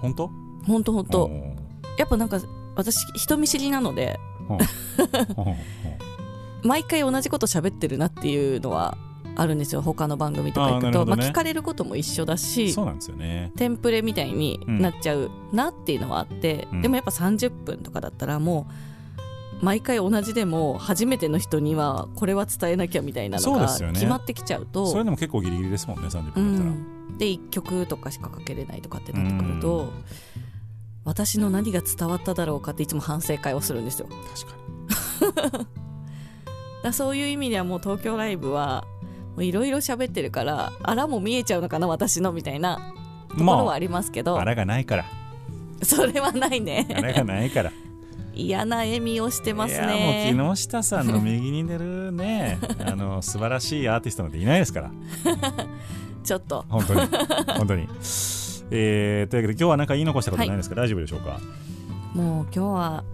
[0.00, 0.30] 本当？
[0.66, 1.30] 本当本当。
[1.98, 2.40] やっぱなんか
[2.74, 4.18] 私人見知りなので
[6.64, 8.96] 毎回同じこと喋ってるなっていうのは
[9.34, 11.16] あるんですよ他の番組とか行くと、あね。
[11.16, 13.52] まあ、聞かれることも一緒だしそうなんですよね。
[13.56, 16.82] テンプレみたいになっちゃうなっていうのはあって、うん。
[16.82, 18.66] でもやっぱ30分とかだったらも
[19.60, 29.92] う毎回同じでも初めての人にはこれは伝えなきゃみたいなのが決まってきちゃうとそれでも結構ギリギリですもんね30う分だったら、ん、で1曲とかしかかけれないとかってなってくると、
[31.04, 34.08] 私の何が伝わっただろうかっていつも反省会をするんですよ。
[35.22, 35.66] 確かに。
[36.82, 38.84] だそういう意味ではもう東京ライブは
[39.38, 42.92] いろいろ喋ってるからあらも見えちゃうのかな私のみたいな
[43.30, 45.04] ところはありますけど、あらがないから。
[45.82, 47.72] それはないあねらがないから。
[48.34, 52.58] 嫌な笑みをしてますいやねもう木下さんの右に出るね。
[52.84, 54.90] あの素晴らしいアーティストなんていないですから。
[56.24, 56.64] ちょっと。
[56.68, 57.00] 本当に。
[57.58, 57.88] 本当に。
[58.70, 61.40] えー、というわけで今日は何か言い残したことないですか、大丈夫でしょうか？
[62.14, 63.04] もう今日は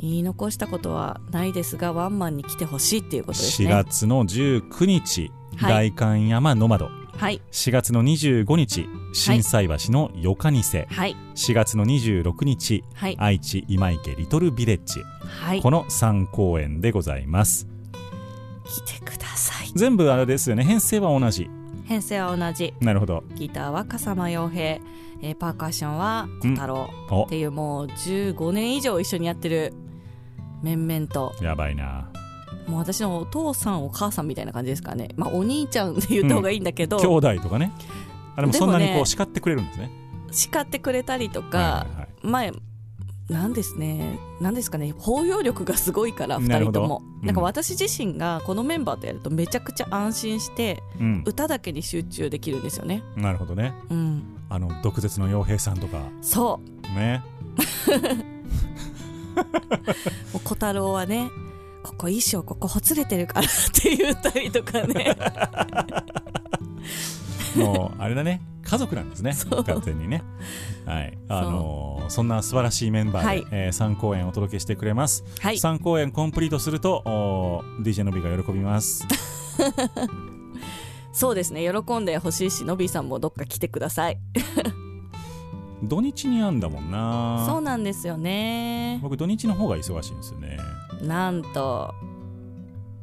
[0.00, 6.90] 言い残したことはないですがワンマンに来てほしいっていうことです4ね月の19日、はい代官山の窓。
[7.16, 7.40] はい。
[7.50, 11.16] 4月の25日心斎橋のよかにせ、はい。
[11.34, 13.16] 4月の26日はい。
[13.18, 15.62] 愛知今池リトルビレッジ、はい。
[15.62, 17.66] この3公演でございます。
[18.64, 19.72] 来てください。
[19.74, 20.64] 全部あれですよね。
[20.64, 21.48] 編成は同じ。
[21.86, 22.74] 編成は同じ。
[22.80, 23.24] なるほど。
[23.34, 27.24] ギターは笠間洋平、えーパーカッションは小太郎、お。
[27.24, 29.72] っていうもう15年以上一緒にやってる
[30.62, 31.32] 面々と。
[31.40, 32.10] やばいな
[32.66, 35.08] もう私のお父さんお母さんみたいな感じですからね。
[35.16, 37.72] まあお兄ちゃんって言った方がいいんだけど、兄弟とかね。
[38.36, 39.90] あでもそんなにこう叱ってくれるんですね。
[40.32, 42.08] 叱ってくれたりとか、はいはいはい。
[42.22, 42.52] 前
[43.28, 44.18] なんですね。
[44.40, 44.94] なんですかね。
[44.98, 46.80] 包容力がすごいから2なるほど。
[46.80, 47.26] 人ともうん。
[47.26, 51.22] なんか私自身がこのメンバーとやるとめちゃくちゃ安心してうん。
[51.26, 53.02] 歌だけに集中できるんですよね。
[53.16, 53.74] なるほどね。
[53.90, 54.22] うん。
[54.48, 56.00] あの毒舌の洋平さんとか。
[56.22, 56.88] そう。
[56.94, 57.22] ね。
[60.32, 61.30] もう小太郎はね
[61.86, 65.16] ここ衣装ここほつれてるからって言ったりとかね。
[67.54, 68.42] もうあれだね。
[68.64, 69.32] 家族なんですね。
[69.64, 70.24] 完全にね。
[70.84, 71.16] はい。
[71.28, 73.46] あのーそんな素晴らしいメンバーで、はい。
[73.50, 75.56] え3公演お届けしてくれます、はい。
[75.56, 79.06] 3公演コンプリートするとおー DJ のびが喜びます。
[81.12, 81.68] そうですね。
[81.68, 84.18] 喜んでほしいしのびーさんもどっか来てください。
[85.82, 87.44] 土日にあんだもんな。
[87.48, 88.98] そうなんですよね。
[89.02, 90.58] 僕土日の方が忙しいんですよね
[91.02, 91.94] なんと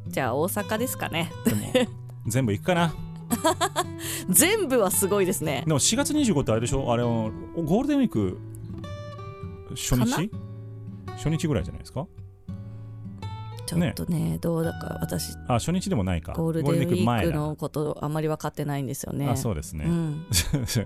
[0.08, 1.32] じゃあ大阪ですかね。
[1.46, 1.54] で
[1.86, 1.88] も
[2.28, 2.94] 全部行くかな。
[4.30, 5.64] 全部はすごいですね。
[5.66, 6.92] でも4月25ってあれでしょ？
[6.92, 8.38] あれゴールデンウィーク
[9.72, 10.32] 初か日
[11.18, 12.06] 初日ぐらいじゃないですか？
[13.66, 16.34] ちょっとねどうだか私あ初日でもないか。
[16.34, 19.30] ゴールデンウィークのことあんまり分かってないんですよね。
[19.30, 20.26] あそうですね、うん、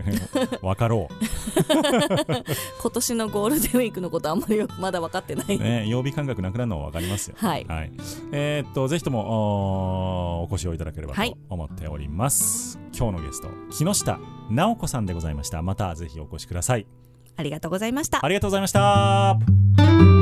[0.62, 1.10] 分かろ
[2.82, 7.36] 今年のゴールデンウィークのことあんまりまだ分かってない、う、ね、曜日感覚なくなるのは分かりますよ。
[7.38, 7.66] はい。
[8.32, 11.36] えーっとぜひともおお越しをいただければとはい。
[11.50, 15.62] 思っております、今日のゲスト木下直子さんでございました。
[15.62, 16.88] またぜひお越しください。
[17.36, 18.24] ありがとうございました。
[18.24, 20.17] ありがとうございました